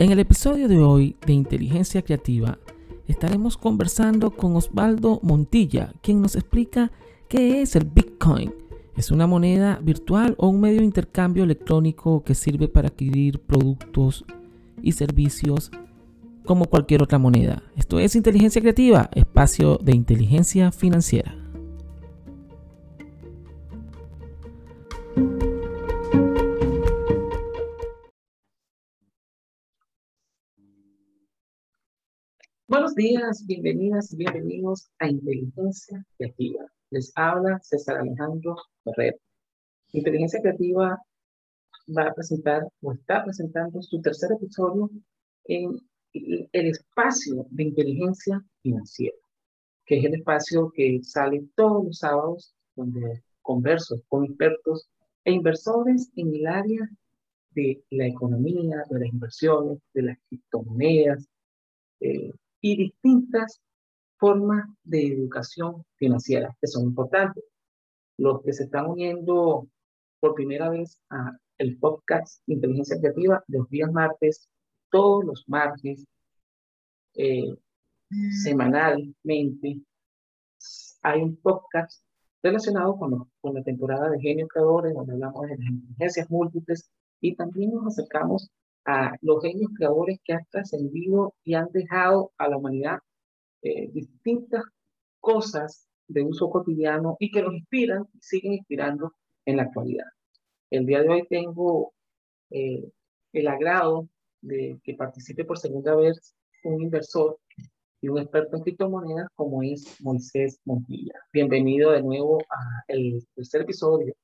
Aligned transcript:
En 0.00 0.12
el 0.12 0.20
episodio 0.20 0.68
de 0.68 0.78
hoy 0.78 1.16
de 1.26 1.32
Inteligencia 1.32 2.02
Creativa 2.02 2.60
estaremos 3.08 3.56
conversando 3.56 4.30
con 4.30 4.54
Osvaldo 4.54 5.18
Montilla, 5.24 5.92
quien 6.02 6.22
nos 6.22 6.36
explica 6.36 6.92
qué 7.26 7.62
es 7.62 7.74
el 7.74 7.84
Bitcoin. 7.84 8.54
¿Es 8.96 9.10
una 9.10 9.26
moneda 9.26 9.80
virtual 9.82 10.36
o 10.38 10.50
un 10.50 10.60
medio 10.60 10.78
de 10.78 10.84
intercambio 10.84 11.42
electrónico 11.42 12.22
que 12.22 12.36
sirve 12.36 12.68
para 12.68 12.86
adquirir 12.86 13.40
productos 13.40 14.24
y 14.82 14.92
servicios 14.92 15.72
como 16.44 16.66
cualquier 16.66 17.02
otra 17.02 17.18
moneda? 17.18 17.64
Esto 17.74 17.98
es 17.98 18.14
Inteligencia 18.14 18.60
Creativa, 18.60 19.10
espacio 19.16 19.78
de 19.78 19.96
inteligencia 19.96 20.70
financiera. 20.70 21.47
Días, 32.98 33.46
bienvenidas 33.46 34.12
y 34.12 34.16
bienvenidos 34.16 34.90
a 34.98 35.06
Inteligencia 35.06 36.04
Creativa. 36.16 36.66
Les 36.90 37.12
habla 37.14 37.60
César 37.62 37.98
Alejandro 37.98 38.56
Ferrer. 38.82 39.16
Inteligencia 39.92 40.40
Creativa 40.40 41.00
va 41.96 42.08
a 42.08 42.12
presentar 42.12 42.66
o 42.82 42.92
está 42.92 43.22
presentando 43.22 43.80
su 43.82 44.00
tercer 44.00 44.32
episodio 44.32 44.90
en 45.44 45.78
el 46.12 46.66
espacio 46.66 47.46
de 47.50 47.62
inteligencia 47.62 48.44
financiera, 48.62 49.16
que 49.86 49.98
es 50.00 50.04
el 50.04 50.14
espacio 50.14 50.72
que 50.74 50.98
sale 51.04 51.46
todos 51.54 51.84
los 51.84 51.98
sábados 51.98 52.52
donde 52.74 53.22
converso 53.42 54.02
con 54.08 54.24
expertos 54.24 54.88
e 55.22 55.30
inversores 55.30 56.10
en 56.16 56.34
el 56.34 56.48
área 56.48 56.90
de 57.50 57.80
la 57.90 58.08
economía, 58.08 58.82
de 58.90 58.98
las 58.98 59.08
inversiones, 59.08 59.78
de 59.94 60.02
las 60.02 60.18
criptomonedas, 60.28 61.28
eh, 62.00 62.32
y 62.60 62.76
distintas 62.76 63.60
formas 64.18 64.66
de 64.84 65.06
educación 65.06 65.84
financiera 65.96 66.56
que 66.60 66.66
son 66.66 66.84
importantes. 66.84 67.44
Los 68.16 68.42
que 68.42 68.52
se 68.52 68.64
están 68.64 68.86
uniendo 68.86 69.68
por 70.20 70.34
primera 70.34 70.68
vez 70.68 71.00
a 71.10 71.36
el 71.58 71.78
podcast 71.78 72.42
Inteligencia 72.46 72.98
Creativa 72.98 73.42
los 73.48 73.68
días 73.68 73.92
martes, 73.92 74.48
todos 74.90 75.24
los 75.24 75.44
martes, 75.48 76.04
eh, 77.14 77.54
semanalmente, 78.42 79.82
hay 81.02 81.22
un 81.22 81.36
podcast 81.36 82.02
relacionado 82.42 82.96
con, 82.96 83.30
con 83.40 83.54
la 83.54 83.62
temporada 83.62 84.10
de 84.10 84.20
Genio 84.20 84.48
Creadores, 84.48 84.94
donde 84.94 85.12
hablamos 85.12 85.42
de 85.42 85.56
las 85.56 85.66
inteligencias 85.68 86.30
múltiples 86.30 86.90
y 87.20 87.34
también 87.34 87.72
nos 87.72 87.86
acercamos 87.86 88.50
a 88.88 89.14
los 89.20 89.42
genios 89.42 89.70
creadores 89.76 90.18
que 90.24 90.32
han 90.32 90.46
trascendido 90.50 91.34
y 91.44 91.52
han 91.52 91.68
dejado 91.72 92.32
a 92.38 92.48
la 92.48 92.56
humanidad 92.56 92.98
eh, 93.60 93.90
distintas 93.92 94.64
cosas 95.20 95.86
de 96.08 96.22
uso 96.22 96.48
cotidiano 96.48 97.18
y 97.20 97.30
que 97.30 97.42
nos 97.42 97.52
inspiran 97.52 98.06
y 98.14 98.18
siguen 98.22 98.54
inspirando 98.54 99.12
en 99.44 99.58
la 99.58 99.64
actualidad. 99.64 100.06
El 100.70 100.86
día 100.86 101.02
de 101.02 101.08
hoy 101.10 101.26
tengo 101.28 101.92
eh, 102.50 102.90
el 103.34 103.48
agrado 103.48 104.08
de 104.40 104.80
que 104.82 104.94
participe 104.94 105.44
por 105.44 105.58
segunda 105.58 105.94
vez 105.94 106.34
un 106.64 106.80
inversor 106.80 107.38
y 108.00 108.08
un 108.08 108.18
experto 108.18 108.56
en 108.56 108.62
criptomonedas 108.62 109.28
como 109.34 109.62
es 109.62 110.00
Moisés 110.00 110.60
Montilla. 110.64 111.12
Bienvenido 111.30 111.90
de 111.90 112.02
nuevo 112.02 112.38
al 112.88 113.22
tercer 113.34 113.62
episodio 113.62 114.14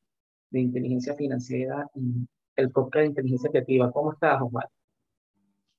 de 0.48 0.60
Inteligencia 0.60 1.14
Financiera 1.14 1.86
y 1.94 2.26
el 2.56 2.70
podcast 2.70 3.02
de 3.02 3.06
inteligencia 3.06 3.50
creativa. 3.50 3.92
¿Cómo 3.92 4.12
estás, 4.12 4.40
Omar? 4.40 4.68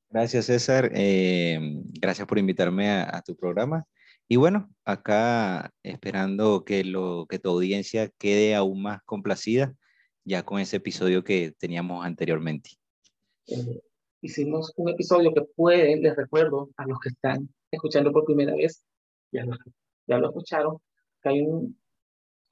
Gracias, 0.09 0.45
César. 0.45 0.91
Eh, 0.93 1.59
gracias 1.99 2.27
por 2.27 2.37
invitarme 2.37 2.89
a, 2.89 3.21
tu 3.21 3.35
programa. 3.35 3.85
Y 4.27 4.37
bueno, 4.37 4.69
acá 4.83 5.71
esperando 5.83 6.63
que, 6.63 6.83
lo, 6.83 7.25
que 7.27 7.39
tu 7.39 7.49
audiencia 7.49 8.09
quede 8.17 8.55
aún 8.55 8.81
más 8.81 9.01
complacida 9.03 9.73
ya 10.23 10.43
con 10.43 10.59
ese 10.59 10.77
episodio 10.77 11.23
que 11.23 11.51
teníamos 11.51 12.03
anteriormente. 12.03 12.71
Eh, 13.47 13.81
hicimos 14.21 14.73
un 14.75 14.89
episodio 14.89 15.33
que 15.33 15.43
pueden, 15.55 16.01
les 16.01 16.15
recuerdo 16.15 16.69
a 16.77 16.87
los 16.87 16.99
que 16.99 17.09
están 17.09 17.47
escuchando 17.69 18.11
por 18.11 18.25
primera 18.25 18.55
vez, 18.55 18.83
ya 19.31 19.45
lo, 19.45 19.55
ya 20.07 20.17
lo 20.17 20.29
escucharon, 20.29 20.77
que 21.21 21.29
hay 21.29 21.41
un 21.41 21.79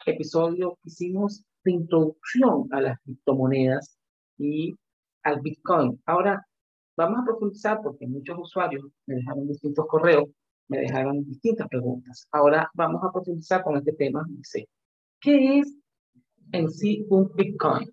episodio 0.05 0.77
que 0.83 0.89
hicimos 0.89 1.43
de 1.63 1.71
introducción 1.71 2.67
a 2.71 2.81
las 2.81 2.99
criptomonedas 3.01 3.97
y 4.37 4.73
al 5.23 5.41
Bitcoin. 5.41 6.01
Ahora, 6.05 6.45
vamos 6.95 7.21
a 7.21 7.25
profundizar 7.25 7.79
porque 7.81 8.07
muchos 8.07 8.37
usuarios 8.39 8.85
me 9.05 9.15
dejaron 9.15 9.47
distintos 9.47 9.85
correos, 9.87 10.29
me 10.67 10.79
dejaron 10.79 11.23
distintas 11.25 11.67
preguntas. 11.67 12.27
Ahora 12.31 12.69
vamos 12.73 13.01
a 13.03 13.11
profundizar 13.11 13.63
con 13.63 13.77
este 13.77 13.93
tema. 13.93 14.25
Dice, 14.29 14.67
¿qué 15.19 15.59
es 15.59 15.75
en 16.51 16.69
sí 16.69 17.05
un 17.09 17.31
Bitcoin? 17.35 17.89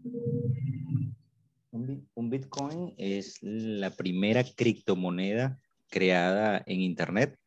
Un 2.14 2.30
Bitcoin 2.30 2.94
es 2.98 3.38
la 3.42 3.90
primera 3.90 4.44
criptomoneda 4.44 5.58
creada 5.88 6.62
en 6.66 6.80
Internet 6.80 7.38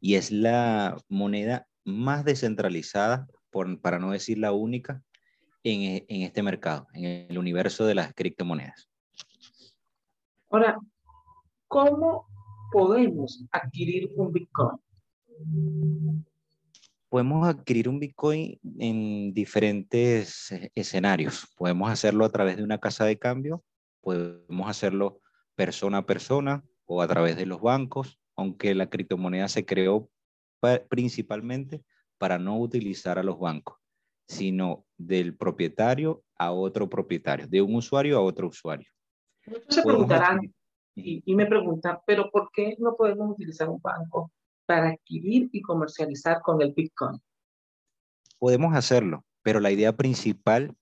y 0.00 0.14
es 0.14 0.30
la 0.30 0.96
moneda 1.08 1.66
más 1.84 2.24
descentralizada, 2.24 3.26
por, 3.50 3.80
para 3.80 3.98
no 3.98 4.10
decir 4.10 4.38
la 4.38 4.52
única, 4.52 5.02
en, 5.64 6.04
en 6.06 6.22
este 6.22 6.42
mercado, 6.42 6.86
en 6.92 7.26
el 7.28 7.38
universo 7.38 7.86
de 7.86 7.94
las 7.94 8.12
criptomonedas. 8.14 8.88
Ahora, 10.50 10.78
¿cómo 11.66 12.28
podemos 12.70 13.44
adquirir 13.50 14.12
un 14.14 14.32
Bitcoin? 14.32 14.78
Podemos 17.08 17.48
adquirir 17.48 17.88
un 17.88 17.98
Bitcoin 17.98 18.58
en 18.78 19.32
diferentes 19.32 20.50
escenarios. 20.74 21.48
Podemos 21.56 21.90
hacerlo 21.90 22.24
a 22.24 22.30
través 22.30 22.56
de 22.56 22.62
una 22.62 22.78
casa 22.78 23.04
de 23.04 23.18
cambio, 23.18 23.64
podemos 24.00 24.68
hacerlo 24.68 25.20
persona 25.56 25.98
a 25.98 26.06
persona 26.06 26.64
o 26.84 27.00
a 27.00 27.08
través 27.08 27.36
de 27.36 27.46
los 27.46 27.60
bancos, 27.60 28.20
aunque 28.36 28.74
la 28.74 28.90
criptomoneda 28.90 29.48
se 29.48 29.64
creó 29.64 30.10
principalmente 30.88 31.82
para 32.18 32.38
no 32.38 32.58
utilizar 32.58 33.18
a 33.18 33.22
los 33.22 33.38
bancos 33.38 33.83
sino 34.26 34.84
del 34.96 35.36
propietario 35.36 36.22
a 36.36 36.52
otro 36.52 36.88
propietario, 36.88 37.46
de 37.46 37.62
un 37.62 37.76
usuario 37.76 38.18
a 38.18 38.22
otro 38.22 38.48
usuario. 38.48 38.88
Muchos 39.46 39.74
se 39.74 39.82
preguntarán 39.82 40.40
y, 40.94 41.22
y, 41.24 41.34
me 41.34 41.46
preguntan, 41.46 41.98
pero 42.06 42.30
¿por 42.30 42.50
qué 42.52 42.76
no 42.78 42.96
podemos 42.96 43.32
utilizar 43.32 43.68
un 43.68 43.80
banco 43.80 44.30
para 44.66 44.90
adquirir 44.90 45.48
y 45.52 45.60
comercializar 45.60 46.40
con 46.40 46.62
el 46.62 46.72
Bitcoin? 46.72 47.20
Podemos 48.38 48.74
hacerlo, 48.74 49.24
pero 49.42 49.60
la 49.60 49.70
idea 49.70 49.96
principal 49.96 50.74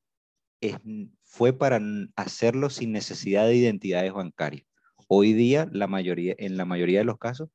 es, 0.60 0.76
fue 1.24 1.52
para 1.52 1.80
hacerlo 2.16 2.70
sin 2.70 2.92
necesidad 2.92 3.46
de 3.46 3.56
identidades 3.56 4.12
bancarias. 4.12 4.66
Hoy 5.08 5.32
día, 5.32 5.68
la 5.72 5.86
mayoría, 5.86 6.34
en 6.38 6.56
la 6.56 6.64
mayoría 6.64 7.00
de 7.00 7.04
los 7.04 7.18
casos, 7.18 7.48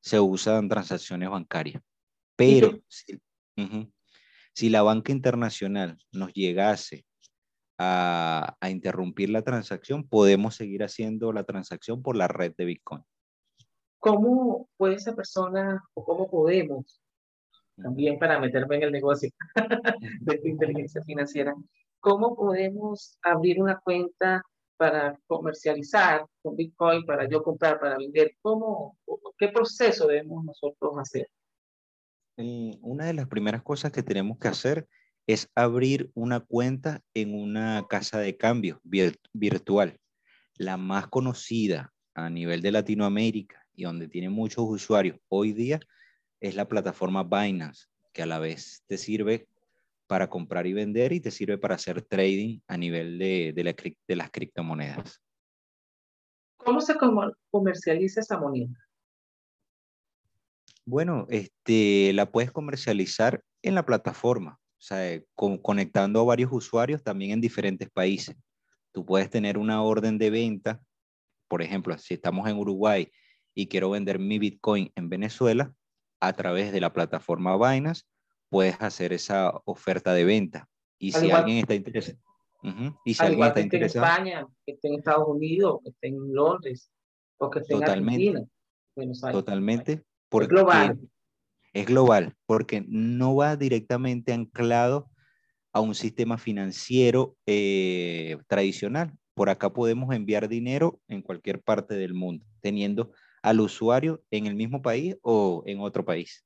se 0.00 0.20
usan 0.20 0.68
transacciones 0.68 1.28
bancarias. 1.28 1.82
Pero, 2.36 2.78
si 4.54 4.68
la 4.68 4.82
banca 4.82 5.12
internacional 5.12 5.98
nos 6.12 6.32
llegase 6.32 7.04
a, 7.78 8.56
interrumpir 8.68 9.30
la 9.30 9.42
transacción, 9.42 10.06
podemos 10.06 10.54
seguir 10.54 10.84
haciendo 10.84 11.32
la 11.32 11.44
transacción 11.44 12.02
por 12.02 12.16
la 12.16 12.28
red 12.28 12.52
de 12.56 12.64
Bitcoin. 12.66 13.02
¿Cómo 13.98 14.68
puede 14.76 14.96
esa 14.96 15.14
persona 15.14 15.82
o 15.94 16.04
cómo 16.04 16.30
podemos, 16.30 17.00
también 17.76 18.18
para 18.18 18.38
meterme 18.38 18.76
en 18.76 18.82
el 18.84 18.92
negocio 18.92 19.30
de 20.20 20.40
inteligencia 20.44 21.02
financiera, 21.02 21.54
cómo 22.00 22.36
podemos 22.36 23.18
abrir 23.22 23.60
una 23.60 23.78
cuenta 23.78 24.42
para 24.76 25.16
comercializar 25.26 26.26
con 26.42 26.56
Bitcoin, 26.56 27.06
para 27.06 27.28
yo 27.28 27.42
comprar, 27.42 27.78
para 27.78 27.96
vender? 27.96 28.36
¿Cómo, 28.42 28.98
¿Qué 29.38 29.48
proceso 29.48 30.08
debemos 30.08 30.44
nosotros 30.44 30.92
hacer? 30.98 31.28
Una 32.36 33.06
de 33.06 33.14
las 33.14 33.28
primeras 33.28 33.62
cosas 33.62 33.92
que 33.92 34.02
tenemos 34.02 34.38
que 34.38 34.48
hacer 34.48 34.88
es 35.26 35.50
abrir 35.54 36.10
una 36.14 36.40
cuenta 36.40 37.00
en 37.14 37.34
una 37.34 37.86
casa 37.88 38.18
de 38.18 38.36
cambio 38.36 38.80
virtual. 39.32 39.98
La 40.56 40.76
más 40.76 41.08
conocida 41.08 41.92
a 42.14 42.28
nivel 42.28 42.62
de 42.62 42.72
Latinoamérica 42.72 43.64
y 43.74 43.84
donde 43.84 44.08
tiene 44.08 44.28
muchos 44.28 44.64
usuarios 44.66 45.18
hoy 45.28 45.52
día 45.52 45.80
es 46.40 46.56
la 46.56 46.68
plataforma 46.68 47.22
Binance, 47.22 47.86
que 48.12 48.22
a 48.22 48.26
la 48.26 48.38
vez 48.38 48.82
te 48.86 48.98
sirve 48.98 49.46
para 50.06 50.28
comprar 50.28 50.66
y 50.66 50.72
vender 50.72 51.12
y 51.12 51.20
te 51.20 51.30
sirve 51.30 51.56
para 51.56 51.76
hacer 51.76 52.02
trading 52.02 52.60
a 52.66 52.76
nivel 52.76 53.18
de, 53.18 53.52
de 53.54 54.16
las 54.16 54.30
criptomonedas. 54.30 55.22
¿Cómo 56.56 56.80
se 56.80 56.94
comercializa 57.50 58.20
esa 58.20 58.38
moneda? 58.38 58.74
Bueno, 60.84 61.26
este, 61.30 62.12
la 62.12 62.30
puedes 62.30 62.50
comercializar 62.50 63.42
en 63.62 63.74
la 63.74 63.86
plataforma, 63.86 64.58
o 64.60 64.82
sea, 64.82 65.12
eh, 65.12 65.24
conectando 65.36 66.20
a 66.20 66.24
varios 66.24 66.50
usuarios 66.52 67.02
también 67.02 67.32
en 67.32 67.40
diferentes 67.40 67.88
países. 67.90 68.36
Tú 68.92 69.06
puedes 69.06 69.30
tener 69.30 69.58
una 69.58 69.82
orden 69.82 70.18
de 70.18 70.30
venta 70.30 70.80
por 71.52 71.60
ejemplo, 71.60 71.98
si 71.98 72.14
estamos 72.14 72.48
en 72.48 72.56
Uruguay 72.56 73.12
y 73.54 73.66
quiero 73.66 73.90
vender 73.90 74.18
mi 74.18 74.38
Bitcoin 74.38 74.90
en 74.96 75.10
Venezuela, 75.10 75.74
a 76.18 76.32
través 76.32 76.72
de 76.72 76.80
la 76.80 76.94
plataforma 76.94 77.58
Binance, 77.58 78.04
puedes 78.48 78.80
hacer 78.80 79.12
esa 79.12 79.60
oferta 79.66 80.14
de 80.14 80.24
venta. 80.24 80.66
Y 80.98 81.12
si 81.12 81.30
alguien 81.30 81.58
está 81.58 81.74
interesado. 81.74 82.18
Y 83.04 83.12
si 83.12 83.22
alguien 83.22 83.48
está 83.48 83.60
interesado. 83.60 84.06
En 84.06 84.12
España, 84.12 84.46
que 84.64 84.72
esté 84.72 84.88
en 84.88 84.94
Estados 84.94 85.28
Unidos, 85.28 85.80
que 85.84 85.90
esté 85.90 86.08
en 86.08 86.32
Londres, 86.32 86.90
o 87.36 87.50
que 87.50 87.58
esté 87.58 87.74
totalmente, 87.74 88.28
en 88.28 89.10
Argentina. 89.10 89.32
Totalmente. 89.32 90.02
Porque 90.32 90.46
es 90.46 90.48
global. 90.48 90.98
Es 91.74 91.86
global, 91.86 92.34
porque 92.46 92.84
no 92.88 93.36
va 93.36 93.54
directamente 93.56 94.32
anclado 94.32 95.10
a 95.74 95.80
un 95.80 95.94
sistema 95.94 96.38
financiero 96.38 97.36
eh, 97.44 98.38
tradicional. 98.48 99.12
Por 99.34 99.50
acá 99.50 99.74
podemos 99.74 100.14
enviar 100.14 100.48
dinero 100.48 101.00
en 101.06 101.20
cualquier 101.20 101.62
parte 101.62 101.94
del 101.94 102.14
mundo, 102.14 102.46
teniendo 102.62 103.12
al 103.42 103.60
usuario 103.60 104.22
en 104.30 104.46
el 104.46 104.54
mismo 104.54 104.80
país 104.80 105.16
o 105.20 105.64
en 105.66 105.80
otro 105.80 106.02
país. 106.02 106.44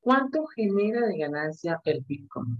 ¿Cuánto 0.00 0.44
genera 0.46 1.06
de 1.06 1.16
ganancia 1.16 1.80
el 1.84 2.04
Bitcoin? 2.06 2.58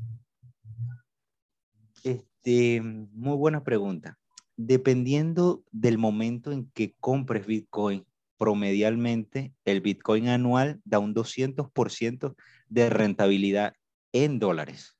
Este, 2.02 2.80
muy 2.80 3.36
buena 3.36 3.62
pregunta. 3.62 4.18
Dependiendo 4.56 5.62
del 5.72 5.98
momento 5.98 6.52
en 6.52 6.70
que 6.70 6.94
compres 7.00 7.46
Bitcoin, 7.46 8.06
promedialmente 8.44 9.54
el 9.64 9.80
Bitcoin 9.80 10.28
anual 10.28 10.78
da 10.84 10.98
un 10.98 11.14
200% 11.14 12.36
de 12.68 12.90
rentabilidad 12.90 13.72
en 14.12 14.38
dólares. 14.38 14.98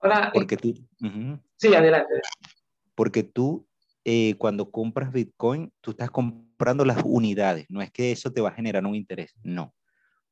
Ahora, 0.00 0.30
porque 0.34 0.58
tú, 0.58 0.74
sí, 1.56 1.74
adelante. 1.74 2.12
Porque 2.94 3.22
tú, 3.22 3.66
eh, 4.04 4.34
cuando 4.36 4.70
compras 4.70 5.12
Bitcoin, 5.12 5.72
tú 5.80 5.92
estás 5.92 6.10
comprando 6.10 6.84
las 6.84 7.02
unidades. 7.06 7.64
No 7.70 7.80
es 7.80 7.90
que 7.90 8.12
eso 8.12 8.30
te 8.30 8.42
va 8.42 8.50
a 8.50 8.54
generar 8.54 8.84
un 8.84 8.94
interés. 8.94 9.34
No. 9.42 9.74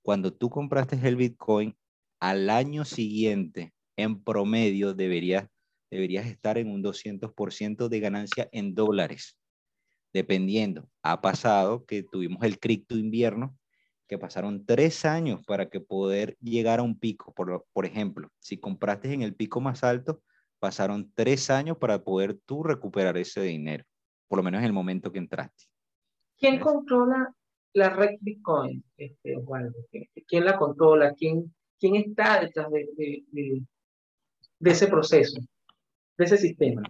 Cuando 0.03 0.31
tú 0.31 0.51
compraste 0.51 1.01
el 1.03 1.17
Bitcoin, 1.17 1.75
al 2.21 2.51
año 2.51 2.85
siguiente, 2.85 3.73
en 3.97 4.23
promedio, 4.23 4.93
deberías, 4.93 5.49
deberías 5.91 6.27
estar 6.27 6.59
en 6.59 6.71
un 6.71 6.83
200% 6.83 7.89
de 7.89 8.01
ganancia 8.01 8.47
en 8.53 8.75
dólares. 8.75 9.39
Dependiendo. 10.15 10.89
Ha 11.03 11.21
pasado 11.21 11.85
que 11.85 12.03
tuvimos 12.03 12.43
el 12.45 12.59
cripto 12.59 12.97
invierno 12.97 13.59
que 14.07 14.19
pasaron 14.19 14.65
tres 14.65 15.05
años 15.05 15.45
para 15.47 15.69
que 15.69 15.81
poder 15.81 16.37
llegar 16.41 16.79
a 16.79 16.83
un 16.83 16.99
pico. 16.99 17.35
Por, 17.35 17.67
por 17.73 17.85
ejemplo, 17.85 18.29
si 18.39 18.59
compraste 18.59 19.13
en 19.13 19.23
el 19.23 19.35
pico 19.35 19.61
más 19.61 19.83
alto, 19.83 20.23
pasaron 20.61 21.13
tres 21.15 21.51
años 21.51 21.77
para 21.79 22.05
poder 22.05 22.39
tú 22.47 22.63
recuperar 22.63 23.19
ese 23.19 23.43
dinero, 23.43 23.85
por 24.29 24.39
lo 24.39 24.43
menos 24.43 24.61
en 24.61 24.67
el 24.67 24.73
momento 24.73 25.13
que 25.13 25.19
entraste. 25.19 25.65
¿Quién 26.39 26.61
controla 26.61 27.35
la 27.75 27.91
red 27.91 28.17
Bitcoin, 28.21 28.85
este, 28.97 29.37
¿Quién 30.27 30.45
la 30.45 30.57
controla? 30.57 31.13
¿Quién, 31.15 31.55
quién 31.79 31.97
está 31.97 32.41
detrás 32.41 32.71
de, 32.71 32.89
de, 32.97 33.63
de, 34.59 34.71
ese 34.71 34.87
proceso, 34.87 35.41
de 36.17 36.25
ese 36.25 36.37
sistema? 36.37 36.83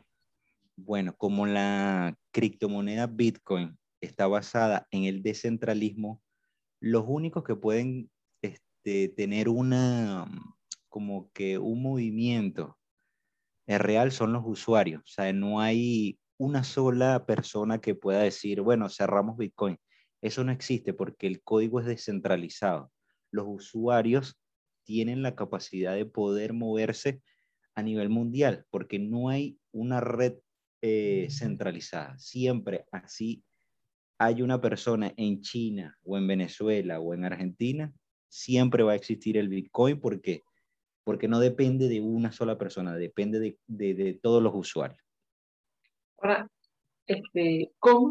Bueno, 0.77 1.15
como 1.17 1.47
la 1.47 2.17
criptomoneda 2.33 3.07
Bitcoin 3.07 3.79
está 4.01 4.27
basada 4.27 4.87
en 4.91 5.05
el 5.05 5.23
descentralismo, 5.23 6.21
los 6.81 7.05
únicos 7.07 7.45
que 7.45 7.55
pueden 7.55 8.11
este, 8.43 9.09
tener 9.09 9.49
una, 9.49 10.27
como 10.89 11.31
que 11.33 11.59
un 11.59 11.83
movimiento 11.83 12.77
real 13.67 14.13
son 14.13 14.33
los 14.33 14.43
usuarios. 14.45 15.03
O 15.03 15.07
sea, 15.07 15.33
no 15.33 15.61
hay 15.61 16.19
una 16.39 16.65
sola 16.65 17.25
persona 17.25 17.81
que 17.81 17.95
pueda 17.95 18.21
decir, 18.21 18.61
bueno, 18.61 18.89
cerramos 18.89 19.37
Bitcoin. 19.37 19.79
Eso 20.21 20.45
no 20.45 20.53
existe 20.53 20.93
porque 20.93 21.27
el 21.27 21.43
código 21.43 21.81
es 21.81 21.87
descentralizado. 21.87 22.91
Los 23.31 23.47
usuarios 23.49 24.39
tienen 24.85 25.23
la 25.23 25.35
capacidad 25.35 25.95
de 25.95 26.07
poder 26.07 26.53
moverse 26.53 27.23
a 27.75 27.83
nivel 27.83 28.09
mundial 28.09 28.65
porque 28.71 28.99
no 28.99 29.29
hay 29.29 29.59
una 29.73 30.01
red 30.01 30.35
eh, 30.87 31.29
centralizada. 31.31 32.19
Siempre 32.19 32.85
así 32.93 33.43
hay 34.19 34.43
una 34.43 34.61
persona 34.61 35.15
en 35.17 35.41
China 35.41 35.97
o 36.05 36.19
en 36.19 36.27
Venezuela 36.27 37.01
o 37.01 37.15
en 37.15 37.25
Argentina, 37.25 37.91
siempre 38.29 38.83
va 38.83 38.93
a 38.93 38.95
existir 38.95 39.39
el 39.39 39.49
Bitcoin 39.49 39.99
porque, 39.99 40.43
porque 41.03 41.27
no 41.27 41.41
depende 41.41 41.89
de 41.89 42.03
una 42.03 42.33
sola 42.33 42.59
persona, 42.59 42.95
depende 42.97 43.41
de, 43.67 43.95
de, 43.95 44.13
todos 44.23 44.43
los 44.43 44.53
usuarios. 44.55 45.01
Ahora, 46.19 46.51
este, 47.07 47.73
¿cómo, 47.79 48.11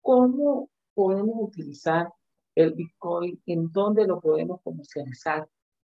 ¿cómo 0.00 0.68
podemos 0.94 1.36
utilizar 1.38 2.08
el 2.56 2.72
Bitcoin? 2.72 3.40
¿En 3.46 3.70
dónde 3.70 4.04
lo 4.04 4.20
podemos 4.20 4.60
comercializar? 4.64 5.48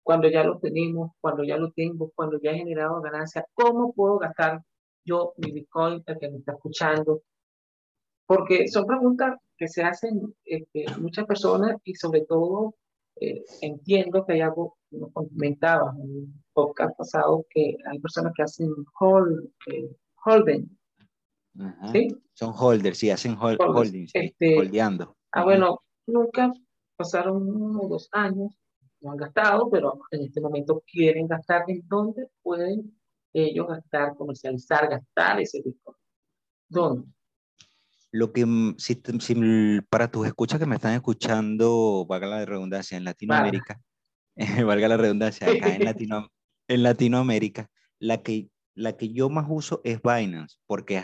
Cuando 0.04 0.28
ya 0.28 0.44
lo 0.44 0.60
tenemos, 0.60 1.12
cuando 1.22 1.46
ya 1.46 1.56
lo 1.56 1.72
tengo, 1.72 2.12
cuando 2.14 2.38
ya 2.42 2.52
he 2.52 2.58
generado 2.58 3.00
ganancia, 3.00 3.46
¿cómo 3.54 3.94
puedo 3.94 4.18
gastar 4.18 4.62
yo 5.06 5.34
mi 5.38 5.52
Bitcoin, 5.52 6.04
el 6.06 6.20
que 6.20 6.30
me 6.30 6.38
está 6.40 6.54
escuchando, 6.54 7.22
porque 8.26 8.68
son 8.68 8.86
preguntas 8.86 9.38
que 9.58 9.68
se 9.68 9.84
hacen 9.84 10.36
este, 10.44 10.86
muchas 11.00 11.26
personas 11.26 11.78
y 11.84 11.96
sobre 11.96 12.22
todo 12.22 12.76
eh, 13.18 13.44
entiendo 13.62 14.26
que 14.26 14.34
hay 14.34 14.42
algo, 14.42 14.78
como 14.90 15.12
comentaba 15.14 15.94
en 15.98 16.02
un 16.02 16.44
podcast 16.54 16.98
pasado, 16.98 17.46
que 17.50 17.78
hay 17.90 18.00
personas 18.00 18.34
que 18.36 18.44
hacen 18.44 18.74
hold, 19.00 19.50
eh, 19.68 19.96
holding. 20.26 20.68
¿sí? 21.94 22.10
Son 22.34 22.54
holders, 22.58 22.98
sí, 22.98 23.10
hacen 23.10 23.38
holding, 23.40 24.08
este, 24.14 24.60
holdeando. 24.60 25.16
Ah, 25.32 25.46
bueno, 25.46 25.82
nunca 26.08 26.52
pasaron 26.98 27.48
uno 27.48 27.82
o 27.82 27.88
dos 27.88 28.10
años, 28.12 28.52
no 29.00 29.12
han 29.12 29.18
gastado, 29.18 29.70
pero 29.70 30.00
en 30.12 30.24
este 30.24 30.42
momento 30.42 30.84
quieren 30.86 31.28
gastar. 31.28 31.64
¿En 31.68 31.88
dónde 31.88 32.28
pueden 32.42 32.98
ellos 33.44 33.68
gastar, 33.68 34.16
comercializar, 34.16 34.90
gastar 34.90 35.42
ese 35.42 35.62
Bitcoin? 35.64 35.98
¿Dónde? 36.70 37.08
Lo 38.12 38.32
que, 38.32 38.46
mm, 38.46 38.76
si, 38.78 39.02
para 39.90 40.10
tus 40.10 40.26
escuchas 40.26 40.60
que 40.60 40.66
me 40.66 40.76
están 40.76 40.94
escuchando, 40.94 42.06
valga 42.08 42.28
la 42.28 42.46
redundancia, 42.46 42.98
en 42.98 43.04
Latinoamérica, 43.04 43.82
valga 44.66 44.88
la 44.88 44.98
redundancia, 44.98 45.48
acá 45.48 45.76
en, 45.76 45.84
Latino, 45.86 46.30
en 46.68 46.84
Latinoamérica, 46.84 47.70
la 48.00 48.22
que, 48.24 48.50
la 48.74 48.96
que 48.96 49.12
yo 49.12 49.30
más 49.30 49.46
uso 49.50 49.82
es 49.84 50.02
Binance, 50.02 50.58
porque 50.66 51.04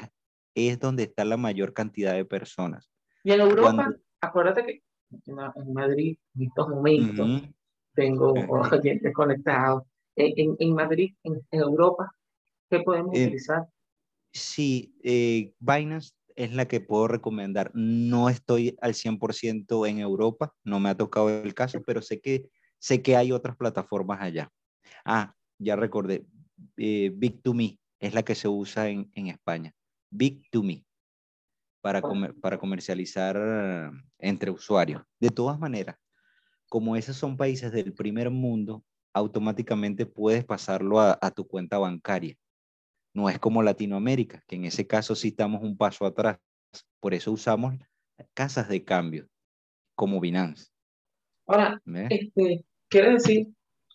es 0.56 0.80
donde 0.80 1.04
está 1.04 1.26
la 1.26 1.38
mayor 1.38 1.74
cantidad 1.74 2.14
de 2.14 2.26
personas. 2.26 2.90
Y 3.24 3.32
en 3.32 3.42
Europa, 3.42 3.94
acuérdate 4.22 4.66
que 4.66 4.84
en 5.26 5.74
Madrid, 5.74 6.18
en 6.36 6.44
estos 6.44 6.70
momentos, 6.70 7.44
tengo 7.94 8.34
oyentes 8.72 9.14
conectados. 9.14 9.84
En, 10.16 10.56
en, 10.60 10.74
Madrid, 10.74 11.16
en, 11.24 11.42
Europa, 11.52 12.14
¿qué 12.72 12.80
podemos 12.80 13.16
eh, 13.16 13.26
utilizar? 13.26 13.68
Sí, 14.32 14.96
eh, 15.04 15.54
Binance 15.60 16.14
es 16.36 16.54
la 16.54 16.68
que 16.68 16.80
puedo 16.80 17.08
recomendar. 17.08 17.72
No 17.74 18.30
estoy 18.30 18.78
al 18.82 18.94
100% 18.94 19.86
en 19.86 20.00
Europa, 20.00 20.54
no 20.64 20.80
me 20.80 20.90
ha 20.90 20.96
tocado 20.96 21.30
el 21.30 21.54
caso, 21.54 21.82
pero 21.86 22.02
sé 22.02 22.22
que, 22.22 22.50
sé 22.80 23.02
que 23.02 23.18
hay 23.18 23.34
otras 23.34 23.58
plataformas 23.58 24.22
allá. 24.22 24.50
Ah, 25.04 25.36
ya 25.60 25.76
recordé, 25.76 26.26
eh, 26.78 27.12
Big2Me 27.14 27.78
es 28.00 28.14
la 28.14 28.24
que 28.24 28.36
se 28.36 28.48
usa 28.48 28.90
en, 28.90 29.12
en 29.14 29.28
España. 29.28 29.74
Big2Me 30.10 30.86
para, 31.82 32.02
para 32.42 32.58
comercializar 32.58 33.92
entre 34.18 34.52
usuarios. 34.52 35.04
De 35.20 35.30
todas 35.30 35.60
maneras, 35.60 35.98
como 36.70 36.96
esos 36.96 37.18
son 37.18 37.36
países 37.36 37.72
del 37.72 37.94
primer 37.94 38.30
mundo, 38.30 38.86
automáticamente 39.14 40.06
puedes 40.06 40.46
pasarlo 40.46 41.02
a 41.02 41.32
tu 41.32 41.46
cuenta 41.46 41.78
bancaria. 41.78 42.38
No 43.14 43.30
es 43.30 43.40
como 43.40 43.62
Latinoamérica, 43.64 44.44
que 44.48 44.56
en 44.56 44.66
ese 44.66 44.88
caso 44.88 45.16
sí 45.16 45.30
estamos 45.30 45.62
un 45.62 45.78
paso 45.78 46.06
atrás. 46.06 46.40
Por 47.00 47.14
eso 47.14 47.32
usamos 47.32 47.76
casas 48.34 48.70
de 48.70 48.84
cambio 48.84 49.28
como 49.96 50.20
Binance. 50.20 50.70
Ahora, 51.48 51.82
este, 52.10 52.64
quiere 52.88 53.14
decir 53.14 53.48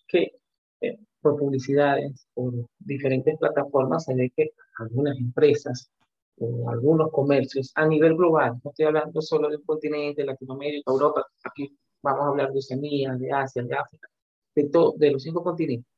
que 0.06 0.32
eh, 0.80 0.98
por 1.20 1.38
publicidades, 1.38 2.26
por 2.34 2.52
diferentes 2.78 3.36
plataformas, 3.38 4.04
se 4.04 4.14
ve 4.14 4.32
que 4.36 4.50
algunas 4.78 5.18
empresas 5.18 5.90
o 6.38 6.68
algunos 6.68 7.10
comercios 7.10 7.72
a 7.74 7.86
nivel 7.86 8.14
global, 8.14 8.60
no 8.62 8.70
estoy 8.70 8.86
hablando 8.86 9.22
solo 9.22 9.48
del 9.48 9.62
continente, 9.64 10.24
Latinoamérica, 10.24 10.92
Europa, 10.92 11.26
aquí 11.44 11.74
vamos 12.02 12.26
a 12.26 12.28
hablar 12.28 12.52
de 12.52 12.58
Oceanía, 12.58 13.14
de 13.14 13.32
Asia, 13.32 13.62
de 13.62 13.74
África, 13.74 14.08
de, 14.54 14.68
de 14.98 15.10
los 15.10 15.22
cinco 15.22 15.42
continentes. 15.42 15.90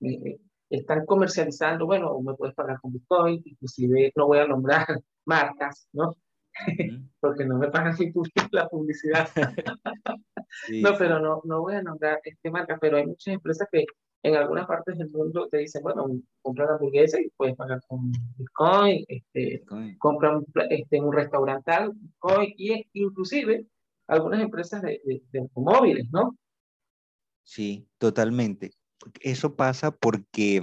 Eh, 0.00 0.20
eh, 0.24 0.38
están 0.72 1.04
comercializando, 1.06 1.86
bueno, 1.86 2.18
me 2.20 2.34
puedes 2.34 2.54
pagar 2.54 2.80
con 2.80 2.92
Bitcoin, 2.92 3.42
inclusive 3.44 4.12
no 4.16 4.26
voy 4.26 4.38
a 4.38 4.46
nombrar 4.46 4.86
marcas, 5.26 5.88
¿no? 5.92 6.16
Porque 7.20 7.44
no 7.44 7.58
me 7.58 7.68
pagan 7.68 7.96
la 8.52 8.68
publicidad. 8.68 9.28
no, 10.70 10.90
pero 10.98 11.18
no, 11.20 11.40
no 11.44 11.60
voy 11.60 11.74
a 11.74 11.82
nombrar 11.82 12.20
este 12.24 12.50
marca, 12.50 12.78
pero 12.80 12.96
hay 12.96 13.06
muchas 13.06 13.34
empresas 13.34 13.68
que 13.70 13.84
en 14.24 14.36
algunas 14.36 14.66
partes 14.66 14.96
del 14.98 15.10
mundo 15.10 15.48
te 15.50 15.58
dicen, 15.58 15.82
bueno, 15.82 16.06
compra 16.40 16.66
la 16.66 16.74
hamburguesa 16.74 17.20
y 17.20 17.28
puedes 17.36 17.56
pagar 17.56 17.80
con 17.88 18.12
Bitcoin, 18.36 19.04
este, 19.08 19.64
compra 19.98 20.36
un, 20.36 20.46
este, 20.70 21.00
un 21.00 21.12
restaurante 21.12 21.72
Bitcoin, 21.92 22.54
y 22.56 22.86
inclusive 22.92 23.66
algunas 24.06 24.40
empresas 24.40 24.80
de, 24.82 25.00
de, 25.04 25.38
automóviles, 25.40 26.06
¿no? 26.12 26.36
Sí, 27.42 27.88
totalmente. 27.98 28.70
Eso 29.20 29.56
pasa 29.56 29.90
porque 29.90 30.60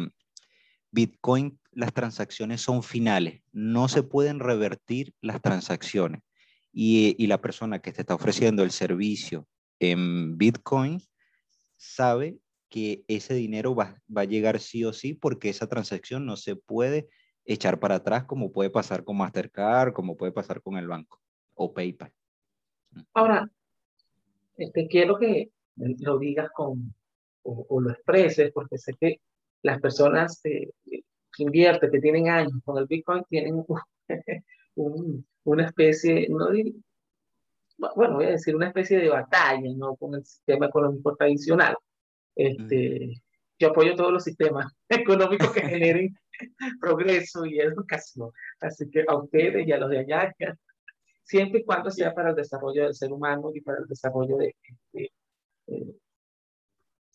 Bitcoin, 0.91 1.59
las 1.71 1.93
transacciones 1.93 2.61
son 2.61 2.83
finales, 2.83 3.41
no 3.51 3.87
se 3.87 4.03
pueden 4.03 4.39
revertir 4.39 5.13
las 5.21 5.41
transacciones. 5.41 6.21
Y, 6.71 7.15
y 7.17 7.27
la 7.27 7.41
persona 7.41 7.79
que 7.79 7.91
te 7.91 8.01
está 8.01 8.15
ofreciendo 8.15 8.63
el 8.63 8.71
servicio 8.71 9.47
en 9.79 10.37
Bitcoin 10.37 11.01
sabe 11.77 12.39
que 12.69 13.03
ese 13.07 13.33
dinero 13.33 13.73
va, 13.73 13.99
va, 14.15 14.21
a 14.21 14.25
llegar 14.25 14.59
sí 14.59 14.85
o 14.85 14.93
sí 14.93 15.13
porque 15.13 15.49
esa 15.49 15.67
transacción 15.67 16.25
no 16.25 16.37
se 16.37 16.55
puede 16.55 17.09
echar 17.45 17.79
para 17.79 17.95
atrás 17.95 18.25
como 18.25 18.51
puede 18.51 18.69
pasar 18.69 19.03
con 19.03 19.17
Mastercard, 19.17 19.93
como 19.93 20.15
puede 20.15 20.31
pasar 20.31 20.61
con 20.61 20.77
el 20.77 20.87
banco 20.87 21.19
o 21.55 21.73
PayPal. 21.73 22.13
Ahora, 23.13 23.49
este, 24.57 24.87
quiero 24.87 25.17
que 25.17 25.51
lo 25.75 26.19
digas 26.19 26.49
con, 26.53 26.93
o, 27.43 27.81
lo 27.81 27.91
expreses, 27.91 28.51
porque 28.53 28.77
sé 28.77 28.93
que 28.99 29.21
las 29.63 29.79
personas 29.79 30.39
eh, 30.45 30.69
que 30.85 31.43
invierten, 31.43 31.91
que 31.91 31.99
tienen 31.99 32.29
años 32.29 32.53
con 32.63 32.77
el 32.77 32.85
Bitcoin, 32.85 33.23
tienen 33.29 33.65
una 35.43 35.65
especie, 35.65 36.27
no 36.29 36.49
bueno, 37.95 38.15
voy 38.15 38.25
a 38.25 38.31
decir 38.31 38.55
una 38.55 38.67
especie 38.67 38.99
de 38.99 39.09
batalla, 39.09 39.69
¿no? 39.75 39.95
Con 39.95 40.15
el 40.15 40.25
sistema 40.25 40.67
económico 40.67 41.15
tradicional. 41.15 41.75
Este, 42.35 43.13
Yo 43.57 43.69
apoyo 43.69 43.95
todos 43.95 44.11
los 44.11 44.23
sistemas 44.23 44.71
económicos 44.89 45.51
que 45.51 45.61
generen 45.61 46.15
progreso 46.81 47.45
y 47.45 47.59
educación. 47.59 48.31
Así 48.59 48.89
que 48.89 49.05
a 49.07 49.15
ustedes 49.15 49.67
y 49.67 49.71
a 49.71 49.77
los 49.77 49.89
de 49.89 49.99
allá, 49.99 50.35
siempre 51.23 51.61
y 51.61 51.65
cuando 51.65 51.89
sea 51.91 52.13
para 52.13 52.31
el 52.31 52.35
desarrollo 52.35 52.83
del 52.83 52.93
ser 52.93 53.11
humano 53.11 53.51
y 53.53 53.61
para 53.61 53.79
el 53.79 53.87
desarrollo 53.87 54.37
de, 54.37 54.55
eh, 54.93 55.09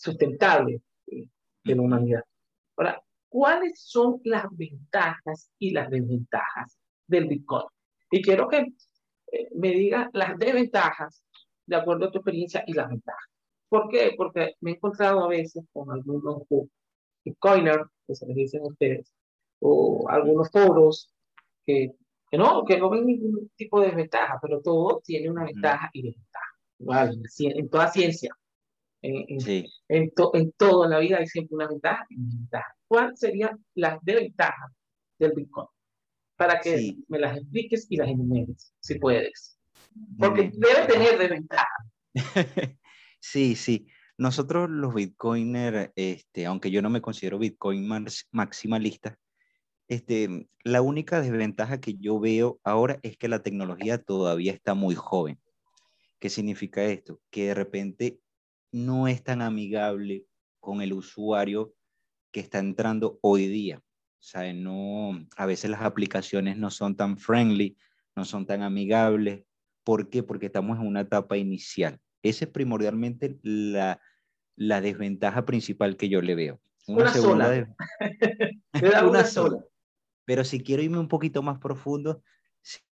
sustentable 0.05 0.81
de 1.07 1.75
la 1.75 1.83
humanidad. 1.83 2.23
Ahora, 2.77 3.03
¿cuáles 3.29 3.81
son 3.81 4.21
las 4.25 4.45
ventajas 4.51 5.51
y 5.59 5.71
las 5.71 5.91
desventajas 5.91 6.79
del 7.07 7.27
Bitcoin? 7.27 7.67
Y 8.11 8.23
quiero 8.23 8.49
que 8.49 8.59
eh, 8.59 9.49
me 9.55 9.71
digas 9.71 10.09
las 10.13 10.39
desventajas 10.39 11.23
de 11.67 11.77
acuerdo 11.77 12.07
a 12.07 12.11
tu 12.11 12.19
experiencia 12.19 12.63
y 12.67 12.75
las 12.75 12.89
ventajas. 12.89 13.25
¿Por 13.69 13.89
qué? 13.89 14.15
Porque 14.17 14.55
me 14.61 14.73
he 14.73 14.75
encontrado 14.75 15.25
a 15.25 15.29
veces 15.29 15.65
con 15.73 15.91
algunos 15.91 16.43
Bitcoiners, 17.25 17.89
que 18.07 18.15
se 18.15 18.27
les 18.27 18.37
dicen 18.37 18.63
ustedes, 18.63 19.13
o 19.61 20.07
algunos 20.09 20.51
foros 20.51 21.13
que 21.65 21.95
que 22.35 22.39
no, 22.39 22.65
que 22.65 22.77
no 22.79 22.91
ven 22.91 23.07
ningún 23.07 23.49
tipo 23.55 23.81
de 23.81 23.87
desventaja, 23.87 24.41
pero 24.43 24.61
todo 24.61 25.01
tiene 25.05 25.31
una 25.31 25.45
ventaja 25.45 25.89
y 25.93 26.03
desventaja. 26.03 27.21
en, 27.39 27.69
toda 27.69 27.87
ciencia, 27.87 28.37
en, 29.05 29.41
sí. 29.41 29.67
en, 29.89 30.11
en 30.33 30.53
todo 30.53 30.85
en 30.85 30.91
la 30.91 30.99
vida 30.99 31.19
hay 31.19 31.27
siempre 31.27 31.57
una 31.57 31.69
ventaja 31.69 32.05
y 32.09 32.17
desventaja. 32.17 32.75
¿Cuáles 32.89 33.21
serían 33.21 33.65
las 33.75 33.99
desventajas 34.03 34.73
del 35.19 35.33
Bitcoin? 35.33 35.67
Para 36.37 36.61
que 36.61 36.97
me 37.09 37.19
las 37.19 37.37
expliques 37.37 37.87
y 37.91 37.97
las 37.97 38.09
enumeres, 38.09 38.73
si 38.81 38.99
puedes. 38.99 39.59
Porque 40.19 40.51
debe 40.55 40.87
tener 40.87 41.19
desventaja. 41.19 41.69
sí, 43.21 43.55
sí. 43.55 43.87
Nosotros 44.17 44.71
los 44.71 44.95
Bitcoiners, 44.95 45.91
este, 45.97 46.47
aunque 46.47 46.71
yo 46.71 46.83
no 46.83 46.91
me 46.91 47.03
considero 47.03 47.39
Bitcoin 47.39 47.89
maximalista, 48.31 49.19
este, 49.89 50.49
la 50.63 50.81
única 50.83 51.21
desventaja 51.21 51.81
que 51.81 51.95
yo 51.95 52.19
veo 52.19 52.59
ahora 52.65 52.99
es 53.03 53.17
que 53.19 53.29
la 53.29 53.43
tecnología 53.43 53.99
todavía 53.99 54.53
está 54.53 54.75
muy 54.75 54.95
joven. 54.95 55.39
¿Qué 56.19 56.31
significa 56.31 56.83
esto? 56.85 57.21
Que 57.31 57.49
de 57.49 57.55
repente 57.55 58.19
no 58.75 59.07
es 59.07 59.23
tan 59.23 59.41
amigable 59.41 60.27
con 60.59 60.83
el 60.83 60.95
usuario 60.95 61.73
que 62.33 62.41
está 62.41 62.59
entrando 62.59 63.21
hoy 63.23 63.47
día. 63.47 63.79
O 63.79 64.27
sea, 64.27 64.53
no, 64.53 65.13
a 65.37 65.47
veces 65.47 65.71
las 65.71 65.83
aplicaciones 65.83 66.57
no 66.57 66.73
son 66.73 66.97
tan 66.97 67.17
friendly, 67.17 67.77
no 68.17 68.25
son 68.25 68.47
tan 68.47 68.63
amigables. 68.63 69.45
¿Por 69.85 70.11
qué? 70.11 70.25
Porque 70.25 70.47
estamos 70.47 70.81
en 70.81 70.89
una 70.89 71.03
etapa 71.03 71.37
inicial. 71.37 72.01
Esa 72.25 72.47
es 72.47 72.51
primordialmente 72.51 73.39
la, 73.43 74.01
la 74.57 74.81
desventaja 74.81 75.47
principal 75.47 75.97
que 75.97 76.09
yo 76.09 76.21
le 76.21 76.35
veo. 76.35 76.61
Una, 76.89 77.15
sola. 77.15 77.77
una, 79.07 79.25
sola. 79.25 79.65
Pero 80.25 80.43
si 80.43 80.59
quiero 80.61 80.83
irme 80.83 80.99
un 80.99 81.09
poquito 81.09 81.45
más 81.45 81.61
profundo, 81.61 82.25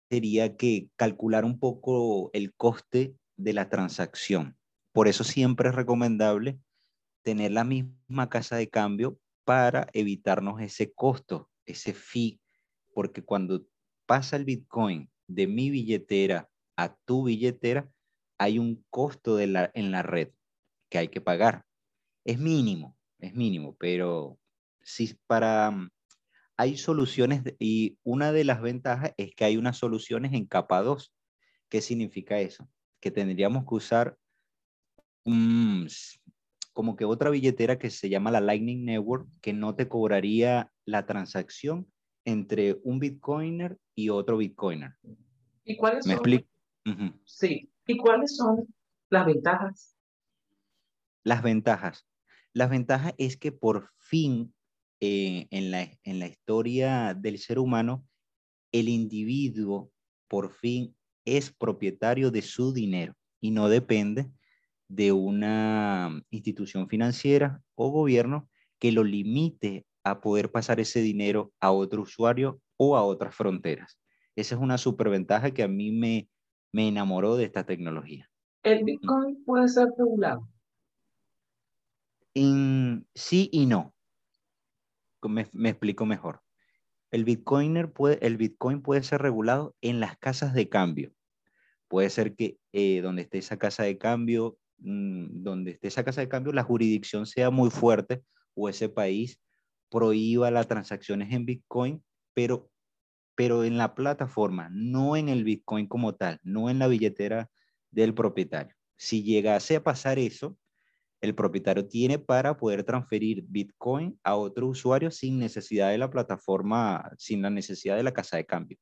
sería 0.09 0.57
que 0.57 0.89
calcular 0.97 1.45
un 1.45 1.57
poco 1.57 2.31
el 2.33 2.53
coste 2.53 3.15
de 3.37 3.53
la 3.53 3.69
transacción. 3.69 4.58
Por 4.91 5.07
eso 5.07 5.23
siempre 5.23 5.69
es 5.69 5.75
recomendable 5.75 6.59
tener 7.21 7.51
la 7.51 7.63
misma 7.63 8.29
casa 8.29 8.55
de 8.55 8.69
cambio 8.69 9.19
para 9.43 9.87
evitarnos 9.93 10.61
ese 10.61 10.93
costo, 10.93 11.49
ese 11.65 11.93
fee, 11.93 12.39
porque 12.93 13.23
cuando 13.23 13.65
pasa 14.05 14.35
el 14.35 14.45
Bitcoin 14.45 15.09
de 15.27 15.47
mi 15.47 15.69
billetera 15.69 16.49
a 16.75 16.95
tu 17.05 17.25
billetera, 17.25 17.89
hay 18.37 18.57
un 18.57 18.83
costo 18.89 19.39
en 19.39 19.53
la 19.53 20.01
red 20.01 20.29
que 20.89 20.97
hay 20.97 21.07
que 21.09 21.21
pagar. 21.21 21.65
Es 22.25 22.39
mínimo, 22.39 22.97
es 23.19 23.33
mínimo, 23.35 23.75
pero 23.77 24.39
si 24.81 25.13
para 25.27 25.73
hay 26.57 26.77
soluciones 26.77 27.43
y 27.57 27.97
una 28.03 28.31
de 28.31 28.43
las 28.43 28.61
ventajas 28.61 29.13
es 29.17 29.33
que 29.33 29.45
hay 29.45 29.55
unas 29.55 29.77
soluciones 29.77 30.33
en 30.33 30.45
capa 30.45 30.81
2. 30.81 31.13
¿Qué 31.69 31.81
significa 31.81 32.39
eso? 32.39 32.69
Que 32.99 33.11
tendríamos 33.11 33.63
que 33.63 33.75
usar 33.75 34.17
como 36.73 36.95
que 36.95 37.05
otra 37.05 37.29
billetera 37.29 37.77
que 37.77 37.89
se 37.89 38.09
llama 38.09 38.31
la 38.31 38.41
Lightning 38.41 38.85
Network 38.85 39.27
que 39.41 39.53
no 39.53 39.75
te 39.75 39.87
cobraría 39.87 40.71
la 40.85 41.05
transacción 41.05 41.91
entre 42.25 42.79
un 42.83 42.99
Bitcoiner 42.99 43.77
y 43.95 44.09
otro 44.09 44.37
Bitcoiner. 44.37 44.95
¿Y 45.63 45.77
cuáles 45.77 46.05
¿Me 46.05 46.13
explico? 46.13 46.47
Sí. 47.25 47.71
¿Y 47.85 47.97
cuáles 47.97 48.35
son 48.35 48.67
las 49.09 49.25
ventajas? 49.25 49.95
Las 51.23 51.43
ventajas. 51.43 52.07
Las 52.53 52.69
ventajas 52.69 53.13
es 53.17 53.37
que 53.37 53.51
por 53.51 53.89
fin 53.97 54.53
eh, 55.01 55.47
en, 55.51 55.71
la, 55.71 55.89
en 56.03 56.19
la 56.19 56.27
historia 56.27 57.13
del 57.13 57.37
ser 57.39 57.59
humano, 57.59 58.05
el 58.71 58.89
individuo 58.89 59.91
por 60.27 60.51
fin 60.51 60.95
es 61.25 61.51
propietario 61.51 62.31
de 62.31 62.41
su 62.41 62.73
dinero 62.73 63.15
y 63.41 63.51
no 63.51 63.69
depende 63.69 64.29
de 64.89 65.13
una 65.13 66.21
institución 66.29 66.89
financiera 66.89 67.61
o 67.75 67.89
gobierno 67.89 68.49
que 68.79 68.91
lo 68.91 69.05
limite 69.05 69.85
a 70.03 70.19
poder 70.19 70.51
pasar 70.51 70.81
ese 70.81 71.01
dinero 71.01 71.53
a 71.61 71.71
otro 71.71 72.01
usuario 72.01 72.59
o 72.75 72.97
a 72.97 73.03
otras 73.03 73.33
fronteras. 73.33 73.97
Esa 74.35 74.55
es 74.55 74.61
una 74.61 74.77
superventaja 74.77 75.51
que 75.51 75.63
a 75.63 75.67
mí 75.67 75.91
me, 75.91 76.29
me 76.73 76.89
enamoró 76.89 77.37
de 77.37 77.45
esta 77.45 77.65
tecnología. 77.65 78.29
¿El 78.63 78.83
Bitcoin 78.83 79.43
puede 79.45 79.69
ser 79.69 79.87
regulado? 79.97 80.49
En, 82.33 83.07
sí 83.15 83.49
y 83.53 83.65
no 83.65 83.93
me, 85.27 85.69
explico 85.69 86.05
mejor. 86.05 86.41
El, 87.11 87.25
Bitcoiner 87.25 87.91
puede, 87.91 88.25
el 88.25 88.37
Bitcoin 88.37 88.81
puede 88.81 89.03
ser 89.03 89.21
regulado 89.21 89.75
en 89.81 89.99
las 89.99 90.17
casas 90.17 90.53
de 90.53 90.69
cambio. 90.69 91.11
Puede 91.87 92.09
ser 92.09 92.35
que 92.35 92.57
eh, 92.71 93.01
donde 93.01 93.23
esté 93.23 93.39
esa 93.39 93.57
casa 93.57 93.83
de 93.83 93.97
cambio, 93.97 94.57
mm, 94.79 95.43
donde 95.43 95.71
esté 95.71 95.87
esa 95.87 96.03
casa 96.03 96.21
de 96.21 96.29
cambio, 96.29 96.53
la 96.53 96.63
jurisdicción 96.63 97.25
sea 97.25 97.49
muy 97.49 97.69
fuerte 97.69 98.23
o 98.55 98.69
ese 98.69 98.89
país 98.89 99.39
prohíba 99.89 100.51
las 100.51 100.67
transacciones 100.67 101.31
en 101.33 101.45
Bitcoin, 101.45 102.03
pero, 102.33 102.69
pero 103.35 103.63
en 103.63 103.77
la 103.77 103.95
plataforma, 103.95 104.69
no 104.71 105.15
en 105.15 105.29
el 105.29 105.43
Bitcoin 105.43 105.87
como 105.87 106.15
tal, 106.15 106.39
no 106.43 106.69
en 106.69 106.79
la 106.79 106.87
billetera 106.87 107.49
del 107.91 108.13
propietario. 108.13 108.75
Si 108.97 109.23
llegase 109.23 109.77
a 109.77 109.83
pasar 109.83 110.19
eso, 110.19 110.57
el 111.21 111.35
propietario 111.35 111.87
tiene 111.87 112.17
para 112.17 112.55
poder 112.55 112.83
transferir 112.83 113.43
Bitcoin 113.47 114.17
a 114.23 114.35
otro 114.35 114.67
usuario 114.67 115.11
sin 115.11 115.37
necesidad 115.39 115.89
de 115.89 115.97
la 115.97 116.09
plataforma, 116.09 117.11
sin 117.17 117.41
la 117.41 117.49
necesidad 117.49 117.97
de 117.97 118.03
la 118.03 118.13
casa 118.13 118.37
de 118.37 118.45
cambio. 118.45 118.77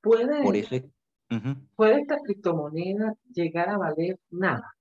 ¿Puede, 0.00 0.42
Por 0.42 0.56
eso 0.56 0.76
¿puede 1.76 2.00
esta 2.00 2.16
criptomoneda 2.24 3.14
llegar 3.32 3.68
a 3.68 3.78
valer 3.78 4.18
nada? 4.30 4.76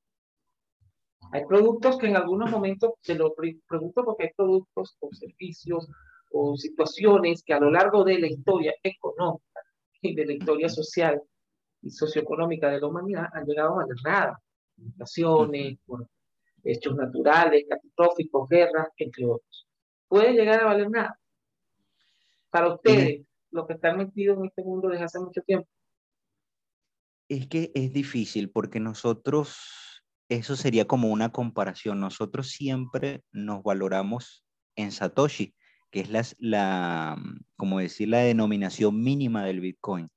Hay 1.31 1.45
productos 1.45 1.97
que 1.97 2.07
en 2.07 2.15
algunos 2.15 2.49
momentos, 2.49 2.93
te 3.03 3.15
lo 3.15 3.33
pregunto 3.35 4.03
porque 4.03 4.23
hay 4.23 4.33
productos 4.35 4.97
o 4.99 5.09
servicios 5.13 5.87
o 6.31 6.55
situaciones 6.55 7.43
que 7.43 7.53
a 7.53 7.59
lo 7.59 7.71
largo 7.71 8.03
de 8.03 8.19
la 8.19 8.27
historia 8.27 8.73
económica 8.83 9.61
y 10.01 10.15
de 10.15 10.25
la 10.25 10.33
historia 10.33 10.69
social 10.69 11.21
y 11.81 11.89
socioeconómica 11.89 12.69
de 12.69 12.79
la 12.79 12.87
humanidad 12.87 13.27
han 13.33 13.45
llegado 13.45 13.73
a 13.73 13.77
valer 13.77 13.97
nada. 14.03 14.41
Inflaciones, 14.77 15.77
hechos 16.63 16.95
naturales, 16.95 17.65
catastróficos, 17.69 18.49
guerras, 18.49 18.87
entre 18.97 19.25
otros. 19.25 19.67
Puede 20.07 20.33
llegar 20.33 20.61
a 20.61 20.65
valer 20.65 20.89
nada. 20.89 21.19
Para 22.49 22.73
ustedes, 22.73 23.25
los 23.51 23.67
que 23.67 23.73
están 23.73 23.97
metidos 23.97 24.37
en 24.37 24.45
este 24.45 24.63
mundo 24.63 24.89
desde 24.89 25.03
hace 25.03 25.19
mucho 25.19 25.41
tiempo. 25.41 25.67
Es 27.27 27.47
que 27.47 27.71
es 27.75 27.93
difícil 27.93 28.49
porque 28.49 28.79
nosotros, 28.79 29.88
eso 30.29 30.55
sería 30.55 30.85
como 30.85 31.09
una 31.09 31.31
comparación. 31.31 31.99
Nosotros 31.99 32.49
siempre 32.49 33.23
nos 33.31 33.63
valoramos 33.63 34.45
en 34.75 34.91
Satoshi, 34.91 35.55
que 35.91 36.01
es 36.01 36.09
la, 36.09 36.23
la 36.37 37.21
como 37.57 37.79
decir, 37.79 38.09
la 38.09 38.19
denominación 38.19 39.01
mínima 39.01 39.43
del 39.43 39.59
Bitcoin. 39.59 40.09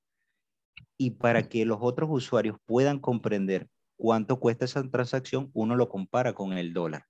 Y 0.99 1.13
para 1.13 1.49
que 1.49 1.65
los 1.65 1.79
otros 1.81 2.11
usuarios 2.13 2.59
puedan 2.67 3.01
comprender 3.01 3.69
cuánto 3.97 4.39
cuesta 4.39 4.67
esa 4.67 4.89
transacción, 4.89 5.51
uno 5.55 5.77
lo 5.77 5.89
compara 5.89 6.35
con 6.35 6.53
el 6.53 6.75
dólar. 6.75 7.07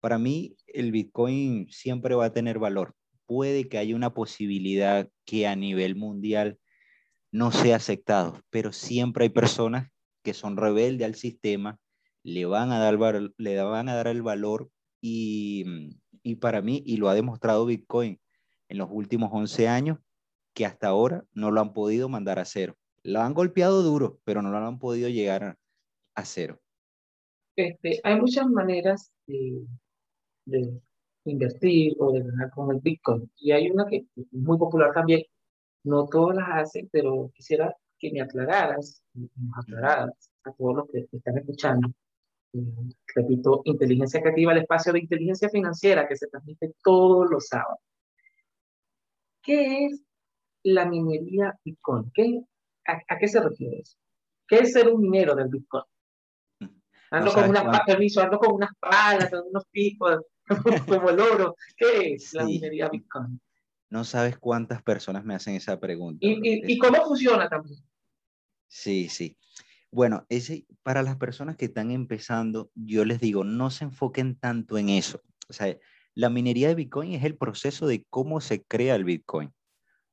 Para 0.00 0.18
mí, 0.18 0.56
el 0.68 0.92
Bitcoin 0.92 1.66
siempre 1.70 2.14
va 2.14 2.26
a 2.26 2.32
tener 2.32 2.60
valor. 2.60 2.94
Puede 3.26 3.68
que 3.68 3.78
haya 3.78 3.96
una 3.96 4.14
posibilidad 4.14 5.08
que 5.24 5.48
a 5.48 5.56
nivel 5.56 5.96
mundial 5.96 6.60
no 7.32 7.50
sea 7.50 7.76
aceptado, 7.76 8.40
pero 8.50 8.72
siempre 8.72 9.24
hay 9.24 9.30
personas 9.30 9.90
que 10.22 10.32
son 10.32 10.56
rebeldes 10.56 11.06
al 11.06 11.16
sistema, 11.16 11.80
le 12.26 12.44
van 12.44 12.72
a 12.72 12.80
dar, 12.80 12.98
le 13.36 13.62
van 13.62 13.88
a 13.88 13.94
dar 13.94 14.08
el 14.08 14.20
valor 14.20 14.68
y, 15.00 15.94
y 16.24 16.34
para 16.36 16.60
mí, 16.60 16.82
y 16.84 16.96
lo 16.96 17.08
ha 17.08 17.14
demostrado 17.14 17.66
Bitcoin 17.66 18.20
en 18.68 18.78
los 18.78 18.88
últimos 18.90 19.30
11 19.32 19.68
años, 19.68 19.98
que 20.52 20.66
hasta 20.66 20.88
ahora 20.88 21.24
no 21.32 21.52
lo 21.52 21.60
han 21.60 21.72
podido 21.72 22.08
mandar 22.08 22.40
a 22.40 22.44
cero. 22.44 22.76
Lo 23.04 23.20
han 23.20 23.32
golpeado 23.32 23.82
duro, 23.82 24.18
pero 24.24 24.42
no 24.42 24.50
lo 24.50 24.58
han 24.58 24.80
podido 24.80 25.08
llegar 25.08 25.56
a 26.16 26.24
cero. 26.24 26.60
Este, 27.54 28.00
hay 28.02 28.20
muchas 28.20 28.48
maneras 28.48 29.12
de, 29.28 29.64
de, 30.46 30.80
invertir 31.26 31.94
o 32.00 32.10
de 32.10 32.22
ganar 32.22 32.50
con 32.50 32.74
el 32.74 32.80
Bitcoin. 32.80 33.30
Y 33.36 33.52
hay 33.52 33.70
una 33.70 33.86
que 33.86 33.98
es 33.98 34.32
muy 34.32 34.58
popular 34.58 34.92
también. 34.92 35.22
No 35.84 36.08
todas 36.08 36.36
las 36.36 36.48
hacen, 36.50 36.88
pero 36.90 37.30
quisiera 37.34 37.72
que 38.00 38.10
me 38.10 38.20
aclararas, 38.20 39.00
nos 39.14 39.30
aclararas 39.58 40.32
a 40.42 40.52
todos 40.52 40.76
los 40.76 40.90
que 40.90 41.06
están 41.12 41.38
escuchando. 41.38 41.88
Repito, 43.14 43.62
inteligencia 43.64 44.20
creativa, 44.20 44.52
el 44.52 44.58
espacio 44.58 44.92
de 44.92 45.00
inteligencia 45.00 45.48
financiera 45.48 46.06
que 46.06 46.16
se 46.16 46.28
transmite 46.28 46.74
todos 46.82 47.28
los 47.30 47.46
sábados. 47.46 47.80
¿Qué 49.42 49.86
es 49.86 50.02
la 50.64 50.86
minería 50.86 51.58
Bitcoin? 51.64 52.10
¿Qué, 52.12 52.40
a, 52.86 53.18
qué 53.18 53.28
se 53.28 53.40
refiere 53.40 53.78
eso? 53.80 53.96
¿Qué 54.46 54.58
es 54.58 54.72
ser 54.72 54.88
un 54.88 55.00
minero 55.00 55.34
del 55.34 55.48
Bitcoin? 55.48 55.84
Ando 57.10 57.32
con 57.32 57.48
unas 57.48 57.80
permiso, 57.86 58.20
ando 58.20 58.38
con 58.38 58.54
unas 58.54 58.70
palas, 58.80 59.30
con 59.30 59.42
unos 59.48 59.64
picos, 59.70 60.22
como 60.88 61.10
el 61.10 61.20
oro. 61.20 61.54
¿Qué 61.76 62.14
es 62.14 62.34
la 62.34 62.44
minería 62.44 62.88
Bitcoin? 62.88 63.40
No 63.88 64.04
sabes 64.04 64.38
cuántas 64.38 64.82
personas 64.82 65.24
me 65.24 65.34
hacen 65.34 65.54
esa 65.54 65.78
pregunta. 65.78 66.18
¿Y, 66.20 66.72
y, 66.72 66.78
cómo 66.78 67.04
funciona 67.04 67.48
también? 67.48 67.78
Sí, 68.66 69.08
sí. 69.08 69.36
Bueno, 69.90 70.26
ese, 70.28 70.66
para 70.82 71.02
las 71.02 71.16
personas 71.16 71.56
que 71.56 71.66
están 71.66 71.90
empezando, 71.90 72.70
yo 72.74 73.04
les 73.04 73.20
digo, 73.20 73.44
no 73.44 73.70
se 73.70 73.84
enfoquen 73.84 74.36
tanto 74.36 74.78
en 74.78 74.88
eso. 74.88 75.20
O 75.48 75.52
sea, 75.52 75.76
la 76.14 76.30
minería 76.30 76.68
de 76.68 76.74
Bitcoin 76.74 77.12
es 77.12 77.24
el 77.24 77.36
proceso 77.36 77.86
de 77.86 78.04
cómo 78.10 78.40
se 78.40 78.64
crea 78.64 78.94
el 78.96 79.04
Bitcoin. 79.04 79.52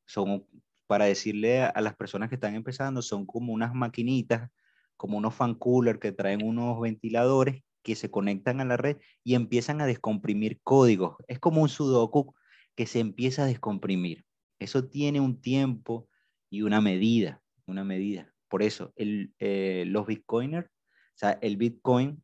Son, 0.06 0.46
para 0.88 1.06
decirle 1.06 1.64
a, 1.64 1.82
las 1.82 1.96
personas 1.96 2.30
que 2.30 2.36
están 2.36 2.56
empezando, 2.56 3.02
son 3.02 3.26
como 3.26 3.54
unas 3.54 3.74
maquinitas 3.74 4.50
como 4.96 5.18
unos 5.18 5.36
fan 5.36 5.56
cooler 5.56 6.00
que 6.00 6.12
traen 6.12 6.44
unos 6.46 6.80
ventiladores 6.80 7.64
que 7.82 7.96
se 7.96 8.10
conectan 8.10 8.62
a 8.62 8.66
la 8.66 8.78
red 8.78 8.98
y 9.24 9.36
empiezan 9.36 9.82
a 9.82 9.86
descomprimir 9.86 10.62
códigos. 10.64 11.18
Es 11.28 11.40
como 11.40 11.62
un 11.62 11.70
sudoku 11.70 12.34
que 12.76 12.88
se 12.88 13.00
empieza 13.00 13.44
a 13.44 13.48
descomprimir. 13.48 14.24
Eso 14.60 14.86
tiene 14.88 15.20
un 15.20 15.42
tiempo 15.42 16.08
y 16.50 16.62
una 16.62 16.80
medida, 16.80 17.42
una 17.66 17.84
medida. 17.84 18.33
Por 18.54 18.62
eso, 18.62 18.94
eh, 18.98 19.84
los 19.88 20.06
bitcoiners, 20.06 20.68
o 20.68 21.16
sea, 21.16 21.40
el 21.42 21.58
bitcoin 21.58 22.24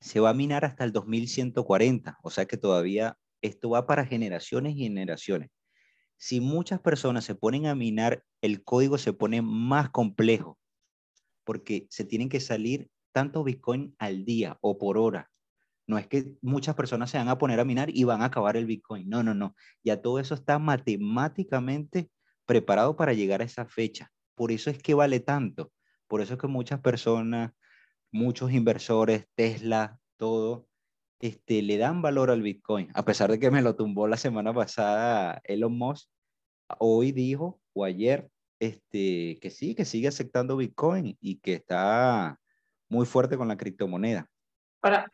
se 0.00 0.18
va 0.18 0.30
a 0.30 0.34
minar 0.34 0.64
hasta 0.64 0.82
el 0.82 0.90
2140, 0.90 2.18
o 2.24 2.30
sea 2.30 2.46
que 2.46 2.56
todavía 2.56 3.16
esto 3.40 3.70
va 3.70 3.86
para 3.86 4.04
generaciones 4.04 4.74
y 4.74 4.80
generaciones. 4.80 5.48
Si 6.16 6.40
muchas 6.40 6.80
personas 6.80 7.24
se 7.24 7.36
ponen 7.36 7.66
a 7.66 7.76
minar, 7.76 8.24
el 8.40 8.64
código 8.64 8.98
se 8.98 9.12
pone 9.12 9.42
más 9.42 9.90
complejo 9.90 10.58
porque 11.44 11.86
se 11.88 12.04
tienen 12.04 12.30
que 12.30 12.40
salir 12.40 12.90
tanto 13.12 13.44
Bitcoin 13.44 13.94
al 14.00 14.24
día 14.24 14.58
o 14.62 14.76
por 14.76 14.98
hora. 14.98 15.30
No 15.86 15.98
es 15.98 16.08
que 16.08 16.34
muchas 16.42 16.74
personas 16.74 17.12
se 17.12 17.18
van 17.18 17.28
a 17.28 17.38
poner 17.38 17.60
a 17.60 17.64
minar 17.64 17.90
y 17.94 18.02
van 18.02 18.22
a 18.22 18.24
acabar 18.24 18.56
el 18.56 18.66
Bitcoin. 18.66 19.08
No, 19.08 19.22
no, 19.22 19.34
no. 19.34 19.54
Ya 19.84 20.02
todo 20.02 20.18
eso 20.18 20.34
está 20.34 20.58
matemáticamente 20.58 22.10
preparado 22.44 22.96
para 22.96 23.12
llegar 23.12 23.40
a 23.40 23.44
esa 23.44 23.66
fecha. 23.66 24.10
Por 24.40 24.52
eso 24.52 24.70
es 24.70 24.82
que 24.82 24.94
vale 24.94 25.20
tanto. 25.20 25.70
Por 26.06 26.22
eso 26.22 26.32
es 26.32 26.40
que 26.40 26.46
muchas 26.46 26.80
personas, 26.80 27.52
muchos 28.10 28.52
inversores, 28.52 29.26
Tesla, 29.34 30.00
todo, 30.16 30.66
este, 31.18 31.60
le 31.60 31.76
dan 31.76 32.00
valor 32.00 32.30
al 32.30 32.40
Bitcoin. 32.40 32.88
A 32.94 33.04
pesar 33.04 33.30
de 33.30 33.38
que 33.38 33.50
me 33.50 33.60
lo 33.60 33.76
tumbó 33.76 34.08
la 34.08 34.16
semana 34.16 34.54
pasada 34.54 35.42
Elon 35.44 35.76
Musk, 35.76 36.08
hoy 36.78 37.12
dijo, 37.12 37.60
o 37.74 37.84
ayer, 37.84 38.30
este, 38.60 39.38
que 39.42 39.50
sí, 39.50 39.74
que 39.74 39.84
sigue 39.84 40.08
aceptando 40.08 40.56
Bitcoin 40.56 41.18
y 41.20 41.40
que 41.40 41.52
está 41.52 42.40
muy 42.88 43.04
fuerte 43.04 43.36
con 43.36 43.48
la 43.48 43.58
criptomoneda. 43.58 44.26
Ahora, 44.80 45.06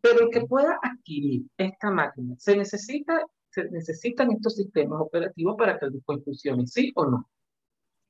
pero 0.00 0.30
que 0.30 0.42
pueda 0.42 0.78
adquirir 0.80 1.42
esta 1.56 1.90
máquina, 1.90 2.36
¿se, 2.38 2.56
necesita, 2.56 3.20
¿se 3.50 3.68
necesitan 3.70 4.30
estos 4.30 4.54
sistemas 4.54 5.00
operativos 5.00 5.56
para 5.58 5.76
que 5.76 5.86
el 5.86 5.90
Bitcoin 5.90 6.22
funcione, 6.22 6.68
sí 6.68 6.92
o 6.94 7.04
no? 7.04 7.28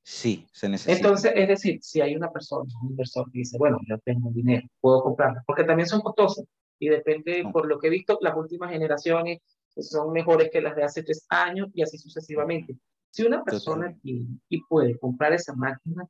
Sí, 0.06 0.46
se 0.52 0.68
necesita. 0.68 0.94
Entonces, 0.94 1.32
es 1.34 1.48
decir, 1.48 1.78
si 1.82 2.02
hay 2.02 2.14
una 2.14 2.30
persona, 2.30 2.70
un 2.82 2.90
inversor 2.90 3.24
que 3.32 3.38
dice, 3.38 3.56
bueno, 3.56 3.78
yo 3.88 3.98
tengo 4.04 4.30
dinero, 4.30 4.68
puedo 4.78 5.02
comprarla, 5.02 5.42
porque 5.46 5.64
también 5.64 5.88
son 5.88 6.02
costosas 6.02 6.44
y 6.78 6.88
depende, 6.88 7.42
por 7.50 7.66
lo 7.66 7.78
que 7.78 7.86
he 7.86 7.90
visto, 7.90 8.18
las 8.20 8.36
últimas 8.36 8.70
generaciones 8.70 9.40
son 9.78 10.12
mejores 10.12 10.50
que 10.52 10.60
las 10.60 10.76
de 10.76 10.84
hace 10.84 11.02
tres 11.02 11.24
años 11.30 11.70
y 11.72 11.82
así 11.82 11.96
sucesivamente. 11.96 12.76
Si 13.10 13.22
una 13.22 13.42
persona 13.42 13.96
quiere 14.02 14.26
y 14.50 14.62
puede 14.64 14.98
comprar 14.98 15.32
esa 15.32 15.54
máquina, 15.54 16.06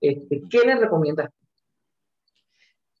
este, 0.00 0.42
¿qué 0.48 0.60
le 0.64 0.76
recomiendas? 0.76 1.28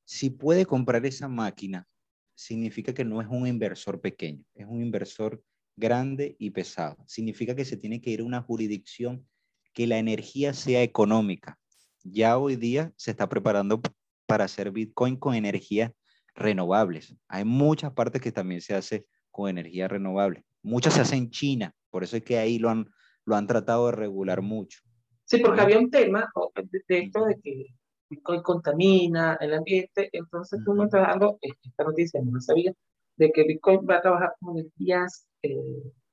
Si 0.04 0.30
puede 0.30 0.66
comprar 0.66 1.06
esa 1.06 1.28
máquina, 1.28 1.86
significa 2.34 2.92
que 2.92 3.04
no 3.04 3.20
es 3.20 3.28
un 3.28 3.46
inversor 3.46 4.00
pequeño, 4.00 4.44
es 4.54 4.66
un 4.66 4.82
inversor 4.82 5.40
grande 5.76 6.34
y 6.38 6.50
pesado. 6.50 6.96
Significa 7.06 7.54
que 7.54 7.64
se 7.64 7.76
tiene 7.76 8.00
que 8.00 8.10
ir 8.10 8.20
a 8.20 8.24
una 8.24 8.42
jurisdicción 8.42 9.24
que 9.72 9.86
la 9.86 9.98
energía 9.98 10.52
sea 10.52 10.82
económica. 10.82 11.58
Ya 12.04 12.38
hoy 12.38 12.56
día 12.56 12.92
se 12.96 13.10
está 13.10 13.28
preparando 13.28 13.80
para 14.26 14.44
hacer 14.44 14.70
Bitcoin 14.70 15.16
con 15.16 15.34
energías 15.34 15.92
renovables. 16.34 17.14
Hay 17.28 17.44
muchas 17.44 17.92
partes 17.92 18.20
que 18.20 18.32
también 18.32 18.60
se 18.60 18.74
hace 18.74 19.06
con 19.30 19.48
energía 19.48 19.88
renovable. 19.88 20.44
Muchas 20.62 20.94
se 20.94 21.00
hacen 21.00 21.18
en 21.18 21.30
China, 21.30 21.74
por 21.90 22.04
eso 22.04 22.16
es 22.16 22.24
que 22.24 22.38
ahí 22.38 22.58
lo 22.58 22.70
han, 22.70 22.90
lo 23.24 23.36
han 23.36 23.46
tratado 23.46 23.86
de 23.86 23.92
regular 23.92 24.42
mucho. 24.42 24.80
Sí, 25.24 25.38
porque 25.38 25.60
había 25.60 25.78
un 25.78 25.90
tema 25.90 26.30
de, 26.54 26.98
esto 26.98 27.24
de 27.24 27.40
que 27.40 27.66
Bitcoin 28.10 28.42
contamina 28.42 29.36
el 29.40 29.54
ambiente, 29.54 30.10
entonces 30.12 30.60
tú 30.64 30.74
me 30.74 30.84
estás 30.84 31.08
dando 31.08 31.38
esta 31.40 31.84
noticia, 31.84 32.20
no 32.22 32.40
sabía, 32.40 32.72
de 33.16 33.30
que 33.32 33.44
Bitcoin 33.44 33.80
va 33.88 33.96
a 33.96 34.02
trabajar 34.02 34.34
con 34.40 34.58
energías 34.58 35.26
eh, 35.42 35.56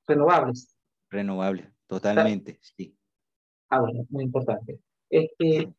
renovables. 0.06 0.74
Renovables, 1.10 1.66
totalmente, 1.86 2.58
sí. 2.62 2.96
Ah, 3.70 3.80
bueno, 3.80 4.04
muy 4.10 4.24
importante. 4.24 4.80
Este, 5.08 5.72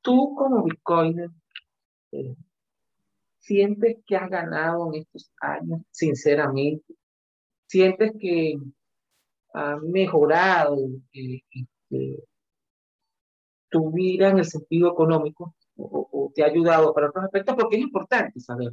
tú 0.00 0.34
como 0.34 0.64
Bitcoiner, 0.64 1.30
eh, 2.12 2.34
¿sientes 3.38 3.98
que 4.06 4.16
has 4.16 4.30
ganado 4.30 4.92
en 4.92 5.02
estos 5.02 5.30
años, 5.40 5.82
sinceramente? 5.90 6.94
¿Sientes 7.66 8.12
que 8.18 8.58
ha 9.54 9.76
mejorado 9.76 10.76
eh, 11.12 11.40
este, 11.50 12.24
tu 13.68 13.90
vida 13.92 14.30
en 14.30 14.38
el 14.38 14.44
sentido 14.44 14.90
económico 14.92 15.54
o, 15.76 16.32
te 16.34 16.42
ha 16.42 16.46
ayudado 16.46 16.92
para 16.92 17.08
otros 17.08 17.24
aspectos, 17.24 17.54
porque 17.54 17.76
es 17.76 17.82
importante 17.82 18.40
saber. 18.40 18.72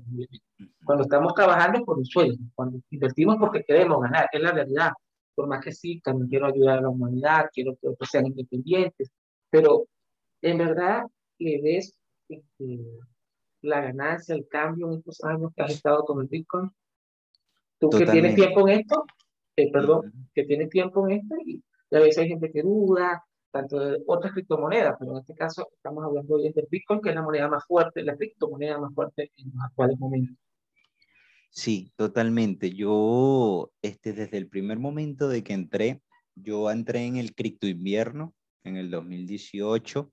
Cuando 0.83 1.03
estamos 1.03 1.33
trabajando 1.33 1.83
por 1.85 1.97
un 1.97 2.05
sueldo, 2.05 2.43
cuando 2.55 2.79
invertimos 2.89 3.37
porque 3.37 3.63
queremos 3.63 4.01
ganar, 4.01 4.27
es 4.31 4.41
la 4.41 4.51
realidad. 4.51 4.91
Por 5.35 5.47
más 5.47 5.63
que 5.63 5.71
sí, 5.71 5.99
también 6.01 6.29
quiero 6.29 6.47
ayudar 6.47 6.79
a 6.79 6.81
la 6.81 6.89
humanidad, 6.89 7.45
quiero 7.51 7.75
que 7.75 7.87
otros 7.87 8.09
sean 8.09 8.27
independientes, 8.27 9.11
pero 9.49 9.87
en 10.41 10.57
verdad 10.57 11.03
le 11.39 11.61
ves 11.61 11.97
este, 12.29 12.79
la 13.61 13.81
ganancia, 13.81 14.35
el 14.35 14.47
cambio 14.47 14.91
en 14.91 14.99
estos 14.99 15.23
años 15.23 15.51
que 15.55 15.63
has 15.63 15.71
estado 15.71 16.03
con 16.05 16.21
el 16.21 16.27
Bitcoin. 16.27 16.69
Tú 17.79 17.89
que 17.89 18.05
tienes 18.05 18.35
tiempo 18.35 18.67
en 18.67 18.79
esto, 18.79 19.05
eh, 19.55 19.71
perdón, 19.71 20.13
que 20.33 20.43
tiene 20.43 20.67
tiempo 20.67 21.07
en 21.07 21.19
esto 21.19 21.35
y, 21.45 21.63
a 21.91 21.99
veces 21.99 22.19
hay 22.19 22.29
gente 22.29 22.51
que 22.51 22.63
duda, 22.63 23.23
tanto 23.51 23.77
de 23.77 24.01
otras 24.07 24.33
criptomonedas, 24.33 24.95
pero 24.97 25.11
en 25.11 25.19
este 25.19 25.35
caso 25.35 25.69
estamos 25.75 26.03
hablando 26.03 26.35
hoy 26.35 26.51
del 26.51 26.67
Bitcoin, 26.69 27.01
que 27.01 27.09
es 27.09 27.15
la 27.15 27.21
moneda 27.21 27.47
más 27.47 27.63
fuerte, 27.65 28.01
la 28.01 28.15
criptomoneda 28.17 28.79
más 28.79 28.93
fuerte 28.95 29.31
en 29.37 29.51
los 29.53 29.63
actuales 29.63 29.99
momentos. 29.99 30.35
Sí, 31.55 31.93
totalmente. 31.97 32.73
Yo, 32.73 33.71
este, 33.83 34.11
desde 34.13 34.37
el 34.37 34.49
primer 34.49 34.79
momento 34.79 35.29
de 35.29 35.43
que 35.43 35.53
entré, 35.53 36.01
yo 36.35 36.71
entré 36.71 37.05
en 37.05 37.17
el 37.17 37.35
cripto 37.35 37.67
invierno 37.67 38.33
en 38.63 38.75
el 38.75 38.89
2018, 38.89 40.11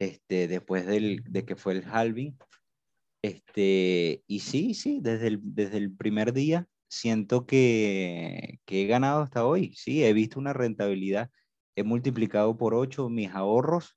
este, 0.00 0.48
después 0.48 0.86
del, 0.86 1.22
de 1.24 1.44
que 1.44 1.54
fue 1.54 1.74
el 1.74 1.84
halving. 1.84 2.36
Este, 3.22 4.24
y 4.26 4.40
sí, 4.40 4.74
sí, 4.74 4.98
desde 5.00 5.28
el, 5.28 5.40
desde 5.42 5.76
el 5.78 5.94
primer 5.94 6.32
día 6.32 6.66
siento 6.88 7.46
que, 7.46 8.58
que 8.64 8.82
he 8.82 8.86
ganado 8.86 9.22
hasta 9.22 9.46
hoy. 9.46 9.72
Sí, 9.76 10.04
he 10.04 10.12
visto 10.12 10.40
una 10.40 10.52
rentabilidad. 10.52 11.30
He 11.76 11.84
multiplicado 11.84 12.56
por 12.58 12.74
ocho 12.74 13.08
mis 13.08 13.30
ahorros 13.30 13.96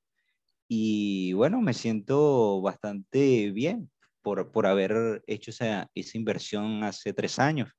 y 0.68 1.34
bueno, 1.34 1.62
me 1.62 1.74
siento 1.74 2.62
bastante 2.62 3.52
bien 3.52 3.90
por, 4.24 4.52
por 4.52 4.66
haber 4.66 5.24
hecho 5.28 5.52
esa, 5.52 5.92
esa 5.94 6.18
inversión 6.18 6.84
hace 6.84 7.14
tres 7.14 7.38
años. 7.38 7.72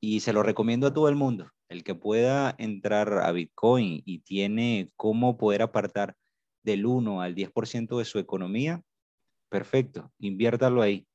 Y 0.00 0.20
se 0.20 0.32
lo 0.32 0.42
recomiendo 0.42 0.88
a 0.88 0.94
todo 0.94 1.08
el 1.08 1.14
mundo. 1.14 1.50
El 1.68 1.84
que 1.84 1.94
pueda 1.94 2.54
entrar 2.58 3.12
a 3.18 3.30
Bitcoin 3.32 4.02
y 4.04 4.20
tiene 4.20 4.90
cómo 4.96 5.38
poder 5.38 5.62
apartar 5.62 6.16
del 6.62 6.86
1 6.86 7.20
al 7.20 7.34
10% 7.34 7.98
de 7.98 8.04
su 8.04 8.18
economía, 8.18 8.82
perfecto, 9.48 10.10
inviértalo 10.18 10.82
ahí. 10.82 11.06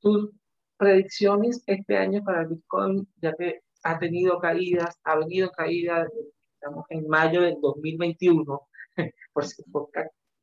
Tus 0.00 0.30
predicciones 0.76 1.62
este 1.66 1.96
año 1.96 2.22
para 2.22 2.44
Bitcoin, 2.44 3.08
ya 3.22 3.32
que 3.34 3.60
ha 3.84 3.98
tenido 3.98 4.38
caídas, 4.40 4.98
ha 5.04 5.16
venido 5.16 5.50
caída, 5.52 6.06
estamos 6.54 6.84
en 6.90 7.08
mayo 7.08 7.42
del 7.42 7.56
2021, 7.60 8.60
por, 9.32 9.44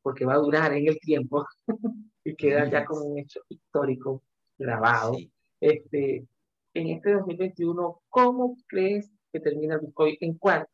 porque 0.02 0.26
va 0.26 0.34
a 0.36 0.38
durar 0.38 0.74
en 0.74 0.88
el 0.88 1.00
tiempo 1.00 1.46
y 2.24 2.36
queda 2.36 2.70
ya 2.70 2.86
como 2.86 3.06
un 3.06 3.20
hecho 3.20 3.42
histórico 3.50 4.24
grabado. 4.58 5.14
Este, 5.60 6.26
en 6.74 6.88
este 6.88 7.14
2021, 7.14 8.02
¿cómo 8.10 8.58
crees 8.68 9.12
que 9.32 9.40
termina 9.40 9.76
el 9.76 9.82
Bitcoin? 9.82 10.18
¿En 10.22 10.38
cuánto? 10.38 10.72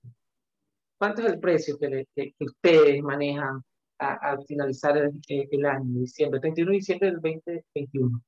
¿Cuánto 0.97 1.21
es 1.21 1.33
el 1.33 1.39
precio 1.39 1.77
que, 1.77 2.07
que, 2.15 2.33
ustedes 2.39 3.01
manejan 3.01 3.61
al 3.99 4.43
finalizar 4.45 4.97
el, 4.97 5.19
el, 5.27 5.65
año, 5.65 5.99
diciembre, 5.99 6.39
31 6.39 6.71
de 6.71 6.77
diciembre 6.77 7.11
del 7.11 7.21
2021? 7.21 8.21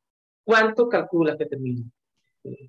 ¿Cuánto 0.43 0.87
calculas 0.87 1.37
que 1.37 1.45
termina? 1.45 1.83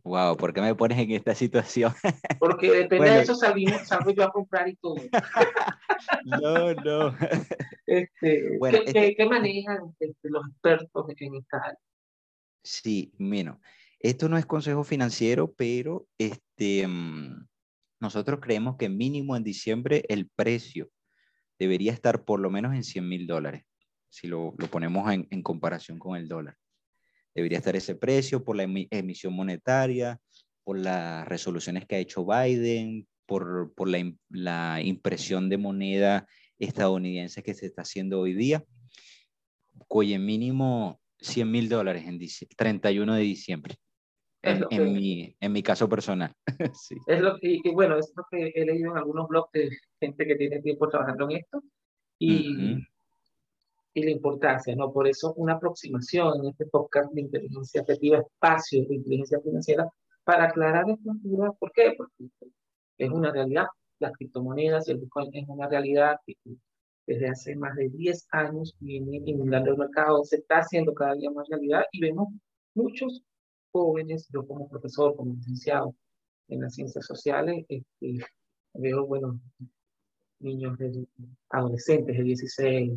Wow, 0.03 0.37
¿por 0.37 0.53
qué 0.53 0.61
me 0.61 0.75
pones 0.75 0.99
en 0.99 1.13
esta 1.13 1.35
situación? 1.35 1.93
Porque 2.41 2.71
depende 2.71 3.11
de 3.11 3.21
eso 3.23 3.35
salimos, 3.35 3.87
salgo 3.87 4.11
yo 4.11 4.25
a 4.25 4.33
comprar 4.33 4.69
y 4.69 4.77
todo. 4.77 4.97
no, 6.25 6.75
no. 6.75 7.17
Este, 7.87 8.59
bueno, 8.59 8.79
¿qué, 8.85 9.09
este 9.09 9.27
manejan 9.27 9.95
este, 10.01 10.29
los 10.29 10.43
expertos 10.49 11.07
en 11.17 11.35
esta 11.37 11.59
área? 11.59 11.79
Sí, 12.63 13.13
bueno, 13.19 13.61
esto 14.01 14.29
no 14.29 14.37
es 14.37 14.47
consejo 14.47 14.83
financiero, 14.83 15.53
pero 15.53 16.07
este, 16.19 16.87
mm, 16.87 17.47
nosotros 18.01 18.41
creemos 18.41 18.77
que 18.77 18.89
mínimo 18.89 19.37
en 19.37 19.45
diciembre 19.45 20.05
el 20.09 20.29
precio 20.29 20.91
debería 21.59 21.93
estar 21.93 22.25
por 22.25 22.41
lo 22.41 22.51
menos 22.51 22.75
en 22.75 22.83
100 22.83 23.09
mil 23.09 23.27
dólares, 23.27 23.65
si 24.09 24.27
lo, 24.27 24.55
lo 24.59 24.67
ponemos 24.67 25.11
en, 25.13 25.29
en 25.31 25.43
comparación 25.43 25.99
con 25.99 26.17
el 26.17 26.27
dólar 26.27 26.57
debería 27.35 27.59
estar 27.59 27.77
ese 27.77 27.95
precio 27.95 28.45
por 28.45 28.57
la 28.57 28.65
emisión 28.65 29.35
monetaria, 29.35 30.19
por 30.65 30.79
las 30.79 31.27
resoluciones 31.27 31.87
que 31.87 31.97
ha 31.97 31.99
hecho 31.99 32.27
Biden, 32.27 33.07
por, 33.27 33.73
por 33.75 33.89
la, 33.89 34.13
la, 34.29 34.81
impresión 34.83 35.49
de 35.49 35.57
moneda 35.57 36.27
estadounidense 36.59 37.43
que 37.43 37.55
se 37.55 37.67
está 37.67 37.83
haciendo 37.83 38.21
hoy 38.21 38.35
día, 38.35 38.65
cuyo 39.87 40.19
mínimo 40.19 41.01
100 41.21 41.51
mil 41.51 41.69
dólares 41.69 42.05
en 42.07 42.19
31 42.57 43.15
de 43.15 43.23
diciembre. 43.23 43.77
En, 44.43 44.65
en, 44.71 44.93
mi, 44.95 45.37
en, 45.39 45.53
mi, 45.53 45.63
caso 45.63 45.87
personal. 45.87 46.33
sí. 46.73 46.97
Es 47.07 47.21
lo 47.21 47.39
que, 47.39 47.61
y 47.63 47.71
bueno, 47.75 47.99
es 47.99 48.11
lo 48.17 48.25
que 48.31 48.51
he 48.55 48.65
leído 48.65 48.93
en 48.93 48.97
algunos 48.97 49.29
blogs 49.29 49.53
de 49.53 49.71
gente 50.01 50.27
que 50.27 50.35
tiene 50.35 50.63
tiempo 50.63 50.89
trabajando 50.89 51.29
en 51.29 51.37
esto. 51.37 51.63
Y, 52.19 52.79
y 53.95 54.03
la 54.05 54.11
importancia, 54.11 54.75
¿no? 54.77 54.93
Por 54.93 55.09
eso 55.09 55.35
una 55.35 55.55
aproximación 55.55 56.41
en 56.41 56.51
este 56.51 56.67
podcast 56.67 57.13
de 57.13 57.23
inteligencia 57.23 57.83
efectiva, 57.83 58.19
espacio 58.19 58.87
de 58.87 58.95
inteligencia 58.95 59.41
financiera, 59.41 59.89
para 60.25 60.45
aclarar 60.45 60.89
esta 60.89 61.13
dudas. 61.23 61.53
¿Por 61.59 61.73
qué? 61.73 61.95
Porque 61.97 62.31
es 62.99 63.11
una 63.11 63.33
realidad. 63.33 63.67
Las 63.99 64.13
criptomonedas 64.13 64.89
y 64.89 64.93
el 64.93 64.99
Bitcoin 64.99 65.31
es 65.35 65.49
una 65.49 65.69
realidad 65.69 66.17
que 66.27 66.35
desde 67.07 67.29
hace 67.29 67.57
más 67.57 67.75
de 67.77 67.89
10 67.89 68.29
años 68.31 68.77
viene 68.79 69.21
inundando 69.25 69.73
el 69.73 69.79
mercado, 69.79 70.25
se 70.25 70.37
está 70.37 70.59
haciendo 70.59 70.95
cada 70.95 71.15
día 71.15 71.31
más 71.31 71.49
realidad 71.49 71.83
y 71.93 72.01
vemos 72.01 72.29
muchos 72.75 73.23
jóvenes, 73.73 74.29
yo 74.33 74.47
como 74.47 74.69
profesor, 74.69 75.17
como 75.17 75.35
licenciado 75.35 75.95
en 76.49 76.61
las 76.61 76.75
ciencias 76.75 77.05
sociales, 77.05 77.65
este, 77.69 78.25
veo, 78.75 79.07
bueno, 79.07 79.41
niños, 80.39 80.79
de, 80.79 81.07
adolescentes 81.51 82.17
de 82.17 82.23
16, 82.23 82.93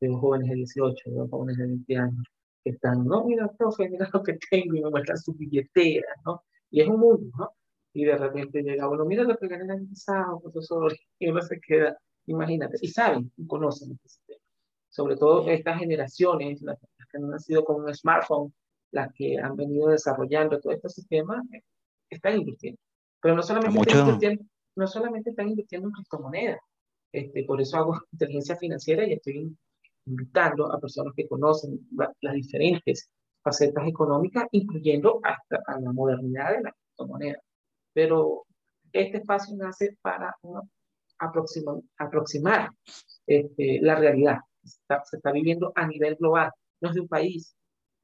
veo 0.00 0.18
jóvenes 0.18 0.48
de 0.50 0.56
18, 0.56 1.10
veo 1.10 1.28
jóvenes 1.28 1.58
de 1.58 1.66
20 1.66 1.96
años 1.96 2.24
que 2.64 2.70
están, 2.70 3.04
no, 3.04 3.24
mira, 3.24 3.46
profe, 3.58 3.88
mira 3.88 4.08
lo 4.12 4.22
que 4.22 4.38
tengo, 4.50 4.74
y 4.74 4.80
me 4.82 4.90
muestran 4.90 5.18
su 5.18 5.34
billetera, 5.34 6.08
¿no? 6.24 6.42
Y 6.70 6.80
es 6.80 6.88
un 6.88 6.98
mundo, 6.98 7.30
¿no? 7.38 7.50
Y 7.92 8.04
de 8.04 8.16
repente 8.16 8.62
llega, 8.62 8.86
bueno, 8.86 9.04
mira 9.04 9.22
lo 9.22 9.36
que 9.36 9.46
gané 9.48 9.64
el 9.64 9.70
año 9.70 9.88
pasado, 9.88 10.40
profesor, 10.40 10.92
y 11.18 11.28
uno 11.28 11.42
se 11.42 11.60
queda, 11.60 11.96
imagínate, 12.26 12.78
y 12.80 12.88
saben, 12.88 13.30
y 13.36 13.46
conocen 13.46 13.92
este 13.92 14.08
sistema. 14.08 14.40
Sobre 14.88 15.16
todo 15.16 15.48
estas 15.48 15.78
generaciones, 15.78 16.62
las, 16.62 16.78
que 16.80 17.18
han 17.18 17.28
nacido 17.28 17.64
con 17.64 17.84
un 17.84 17.94
smartphone, 17.94 18.52
las 18.92 19.12
que 19.12 19.38
han 19.38 19.56
venido 19.56 19.88
desarrollando 19.88 20.58
todo 20.60 20.72
este 20.72 20.88
sistema, 20.88 21.42
están 22.08 22.38
invirtiendo. 22.38 22.80
Pero 23.20 23.34
no 23.34 23.42
solamente, 23.42 23.80
están 23.80 24.06
invirtiendo, 24.06 24.44
no 24.76 24.86
solamente 24.86 25.30
están 25.30 25.48
invirtiendo 25.48 25.88
en 25.88 25.92
criptomonedas, 25.92 26.60
este, 27.12 27.44
por 27.44 27.60
eso 27.60 27.76
hago 27.76 28.00
inteligencia 28.12 28.56
financiera 28.56 29.06
y 29.06 29.12
estoy 29.12 29.56
invitando 30.06 30.72
a 30.72 30.80
personas 30.80 31.14
que 31.16 31.28
conocen 31.28 31.88
las 32.20 32.34
diferentes 32.34 33.10
facetas 33.42 33.86
económicas, 33.86 34.46
incluyendo 34.52 35.20
hasta 35.22 35.62
a 35.66 35.80
la 35.80 35.92
modernidad 35.92 36.56
de 36.56 36.62
la 36.62 36.72
criptomoneda. 36.72 37.38
Pero 37.92 38.44
este 38.92 39.18
espacio 39.18 39.56
nace 39.56 39.96
para 40.00 40.34
aproximar, 41.98 42.70
este, 43.26 43.80
la 43.82 43.96
realidad. 43.96 44.38
se 44.62 45.16
está 45.16 45.32
viviendo 45.32 45.72
a 45.74 45.86
nivel 45.86 46.16
global, 46.16 46.50
no 46.80 46.88
es 46.88 46.94
de 46.94 47.00
un 47.02 47.08
país, 47.08 47.54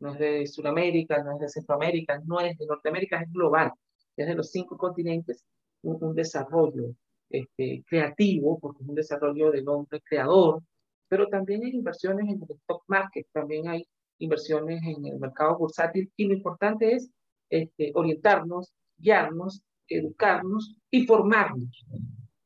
no 0.00 0.12
es 0.12 0.18
de 0.18 0.46
Sudamérica, 0.46 1.22
no 1.22 1.32
es 1.32 1.40
de 1.40 1.48
Centroamérica, 1.48 2.20
no 2.24 2.40
es 2.40 2.56
de 2.58 2.66
Norteamérica, 2.66 3.20
es 3.20 3.32
global. 3.32 3.72
Es 4.16 4.34
los 4.36 4.50
cinco 4.50 4.76
continentes 4.76 5.44
un, 5.82 6.14
desarrollo 6.14 6.94
este, 7.28 7.84
creativo, 7.86 8.58
porque 8.58 8.82
es 8.82 8.88
un 8.88 8.94
desarrollo 8.94 9.50
del 9.50 9.68
hombre 9.68 10.00
creador, 10.02 10.62
pero 11.10 11.26
también 11.26 11.64
hay 11.64 11.72
inversiones 11.72 12.28
en 12.28 12.40
el 12.40 12.56
stock 12.56 12.84
market, 12.86 13.26
también 13.32 13.68
hay 13.68 13.84
inversiones 14.18 14.80
en 14.84 15.04
el 15.04 15.18
mercado 15.18 15.58
bursátil 15.58 16.08
y 16.16 16.24
lo 16.26 16.34
importante 16.34 16.94
es 16.94 17.10
este, 17.48 17.90
orientarnos, 17.96 18.72
guiarnos, 18.96 19.60
educarnos 19.88 20.76
y 20.88 21.04
formarnos. 21.06 21.84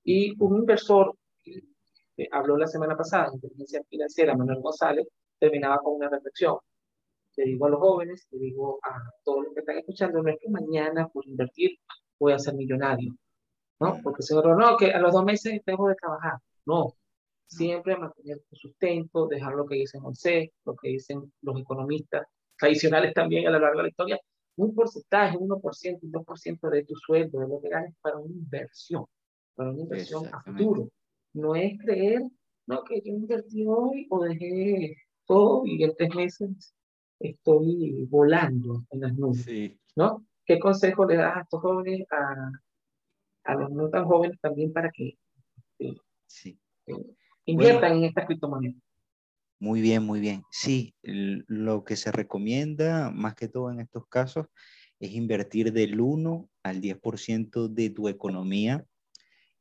Y 0.03 0.33
un 0.43 0.61
inversor, 0.61 1.15
que 1.45 2.27
habló 2.33 2.57
la 2.57 2.67
semana 2.67 2.97
pasada 2.97 3.29
de 3.29 3.35
inteligencia 3.35 3.83
financiera, 3.91 4.35
Manuel 4.35 4.63
González, 4.63 5.07
terminaba 5.39 5.79
con 5.81 5.97
una 5.97 6.09
reflexión. 6.09 6.57
Le 7.37 7.45
digo 7.45 7.67
a 7.67 7.69
los 7.69 7.81
jóvenes, 7.81 8.27
le 8.31 8.39
digo 8.39 8.79
a 8.83 8.99
todos 9.25 9.45
los 9.45 9.53
que 9.53 9.61
están 9.61 9.77
escuchando, 9.77 10.23
no 10.23 10.31
es 10.31 10.39
que 10.41 10.49
mañana 10.49 11.07
por 11.09 11.27
invertir 11.27 11.73
voy 12.19 12.33
a 12.33 12.39
ser 12.39 12.55
millonario, 12.55 13.15
¿no? 13.79 13.99
Porque 14.03 14.23
seguro, 14.23 14.57
no, 14.57 14.75
que 14.79 14.91
a 14.91 15.01
los 15.01 15.13
dos 15.13 15.25
meses 15.25 15.61
tengo 15.67 15.89
de 15.89 15.97
trabajar. 15.97 16.39
No, 16.65 16.95
siempre 17.47 17.97
mantener 17.97 18.41
tu 18.49 18.57
sustento, 18.57 19.27
dejar 19.27 19.55
lo 19.55 19.67
que 19.67 19.77
dicen 19.77 20.01
José, 20.01 20.53
lo 20.65 20.75
que 20.77 20.89
dicen 20.89 21.33
los 21.43 21.61
economistas 21.61 22.27
tradicionales 22.59 23.15
también 23.15 23.47
a 23.47 23.51
lo 23.51 23.59
largo 23.59 23.79
de 23.79 23.83
la 23.85 23.89
historia, 23.89 24.21
un 24.57 24.75
porcentaje, 24.75 25.37
un 25.37 25.49
1%, 25.49 25.99
un 26.03 26.13
2% 26.13 26.71
de 26.71 26.85
tu 26.85 26.95
sueldo, 26.97 27.41
de 27.41 27.49
lo 27.49 27.61
que 27.61 27.69
ganes 27.69 27.95
para 28.01 28.19
una 28.19 28.33
inversión, 28.33 29.05
para 29.55 29.71
una 29.71 29.83
inversión 29.83 30.27
a 30.33 30.43
futuro. 30.43 30.89
No 31.33 31.57
es 31.57 31.77
creer, 31.79 32.23
no, 32.67 32.85
que 32.85 33.01
yo 33.01 33.13
invertí 33.13 33.65
hoy 33.67 34.07
o 34.11 34.23
dejé 34.23 34.97
todo 35.27 35.67
y 35.67 35.83
en 35.83 35.95
tres 35.97 36.15
meses 36.15 36.75
estoy 37.19 38.07
volando 38.09 38.85
en 38.91 39.01
las 39.01 39.15
nubes, 39.15 39.47
¿no? 39.97 40.25
¿Qué 40.47 40.59
consejo 40.59 41.07
le 41.07 41.17
das 41.17 41.39
a 41.39 41.41
estos 41.41 41.61
jóvenes, 41.61 42.07
a, 42.13 42.51
a 43.45 43.55
los 43.55 43.71
no 43.71 43.89
tan 43.89 44.05
jóvenes 44.05 44.39
también 44.41 44.73
para 44.73 44.91
que 44.91 45.17
eh, 45.79 45.97
sí. 46.27 46.59
Eh, 46.87 46.95
inviertan 47.47 47.99
en 47.99 48.05
estas 48.05 48.27
criptomonedas. 48.27 48.77
Muy 49.61 49.81
bien, 49.81 50.03
muy 50.03 50.21
bien. 50.21 50.43
Sí, 50.51 50.95
lo 51.03 51.85
que 51.85 51.97
se 51.97 52.13
recomienda 52.13 53.11
más 53.11 53.35
que 53.35 53.49
todo 53.49 53.71
en 53.71 53.81
estos 53.81 54.07
casos 54.09 54.47
es 55.01 55.13
invertir 55.13 55.73
del 55.73 56.01
1 56.01 56.49
al 56.63 56.81
10% 56.81 57.69
de 57.69 57.91
tu 57.91 58.09
economía, 58.09 58.85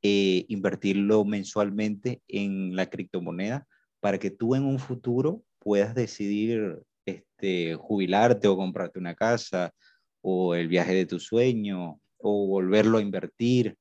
eh, 0.01 0.45
invertirlo 0.49 1.23
mensualmente 1.25 2.21
en 2.27 2.75
la 2.75 2.89
criptomoneda 2.89 3.67
para 3.99 4.19
que 4.19 4.31
tú 4.31 4.55
en 4.55 4.65
un 4.65 4.79
futuro 4.79 5.43
puedas 5.59 5.95
decidir 5.95 6.81
este, 7.05 7.75
jubilarte 7.75 8.47
o 8.47 8.57
comprarte 8.57 8.99
una 8.99 9.15
casa 9.15 9.73
o 10.21 10.55
el 10.55 10.67
viaje 10.67 10.93
de 10.93 11.05
tu 11.05 11.19
sueño 11.19 11.99
o 12.17 12.47
volverlo 12.47 12.97
a 12.97 13.01
invertir. 13.01 13.77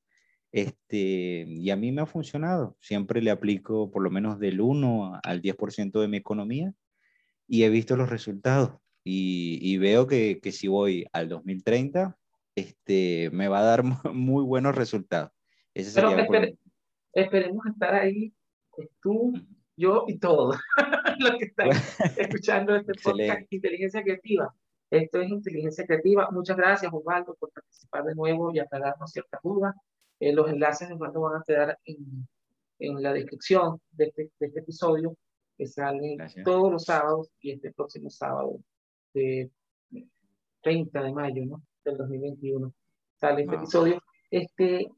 Este, 0.52 1.46
y 1.48 1.70
a 1.70 1.76
mí 1.76 1.90
me 1.92 2.02
ha 2.02 2.06
funcionado. 2.06 2.76
Siempre 2.80 3.22
le 3.22 3.30
aplico 3.30 3.90
por 3.90 4.02
lo 4.02 4.10
menos 4.10 4.38
del 4.38 4.60
1 4.60 5.20
al 5.22 5.40
10% 5.40 6.00
de 6.00 6.08
mi 6.08 6.18
economía 6.18 6.74
y 7.48 7.64
he 7.64 7.70
visto 7.70 7.96
los 7.96 8.10
resultados. 8.10 8.78
Y, 9.04 9.78
veo 9.78 10.06
que, 10.06 10.38
que, 10.40 10.52
si 10.52 10.68
voy 10.68 11.06
al 11.12 11.28
2030, 11.28 12.16
este, 12.54 13.30
me 13.32 13.48
va 13.48 13.58
a 13.58 13.64
dar 13.64 13.82
muy 14.14 14.44
buenos 14.44 14.76
resultados. 14.76 15.32
Ese 15.74 16.00
esperemos 17.14 17.66
estar 17.66 17.94
ahí, 17.94 18.32
pues, 18.70 18.88
tú, 19.00 19.32
yo 19.76 20.04
y 20.06 20.18
todos 20.18 20.56
los 21.18 21.32
que 21.38 21.46
están 21.46 21.70
escuchando 22.16 22.76
este 22.76 22.92
podcast 23.02 23.52
Inteligencia 23.52 24.02
Creativa. 24.02 24.54
Esto 24.90 25.20
es 25.20 25.30
Inteligencia 25.30 25.86
Creativa. 25.86 26.30
Muchas 26.30 26.56
gracias, 26.56 26.92
Osvaldo, 26.92 27.34
por 27.34 27.50
participar 27.50 28.04
de 28.04 28.14
nuevo 28.14 28.52
y 28.54 28.58
aclararnos 28.58 29.10
ciertas 29.10 29.40
dudas. 29.42 29.74
Eh, 30.22 30.32
los 30.32 30.48
enlaces 30.48 30.88
de 30.88 30.94
van 30.94 31.10
a 31.12 31.42
quedar 31.44 31.76
en, 31.84 32.28
en 32.78 33.02
la 33.02 33.12
descripción 33.12 33.80
de 33.90 34.04
este, 34.04 34.30
de 34.38 34.46
este 34.46 34.60
episodio, 34.60 35.16
que 35.58 35.66
sale 35.66 36.16
todos 36.44 36.70
los 36.70 36.84
sábados 36.84 37.28
y 37.40 37.50
este 37.50 37.72
próximo 37.72 38.08
sábado 38.08 38.60
de 39.14 39.50
30 40.60 41.02
de 41.02 41.12
mayo 41.12 41.44
¿no? 41.44 41.62
del 41.84 41.96
2021 41.96 42.72
sale 43.16 43.42
este 43.42 43.56
episodio. 43.56 44.00
Este, 44.30 44.92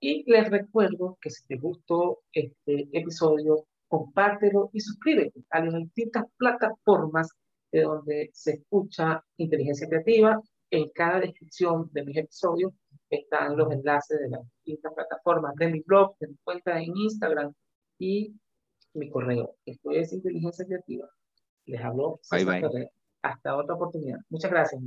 y 0.00 0.24
les 0.30 0.48
recuerdo 0.48 1.18
que 1.20 1.28
si 1.28 1.46
te 1.46 1.56
gustó 1.56 2.20
este 2.32 2.88
episodio, 2.92 3.66
compártelo 3.88 4.70
y 4.72 4.80
suscríbete 4.80 5.44
a 5.50 5.66
las 5.66 5.74
distintas 5.74 6.24
plataformas 6.38 7.28
de 7.70 7.82
donde 7.82 8.30
se 8.32 8.52
escucha 8.52 9.22
inteligencia 9.36 9.86
creativa. 9.86 10.40
En 10.70 10.88
cada 10.94 11.20
descripción 11.20 11.90
de 11.92 12.06
mis 12.06 12.16
episodios 12.16 12.72
están 13.16 13.56
los 13.56 13.70
enlaces 13.70 14.20
de 14.20 14.30
las 14.30 14.40
distintas 14.64 14.94
plataformas 14.94 15.54
de 15.56 15.68
mi 15.68 15.80
blog, 15.80 16.16
de 16.18 16.28
mi 16.28 16.36
cuenta 16.42 16.80
en 16.80 16.96
Instagram 16.96 17.52
y 17.98 18.34
mi 18.94 19.10
correo. 19.10 19.56
Esto 19.64 19.90
es 19.90 20.12
inteligencia 20.12 20.64
creativa. 20.66 21.08
Les 21.66 21.80
hablo. 21.80 22.20
Bye, 22.30 22.44
bye. 22.44 22.90
Hasta 23.22 23.56
otra 23.56 23.74
oportunidad. 23.74 24.18
Muchas 24.28 24.50
gracias. 24.50 24.82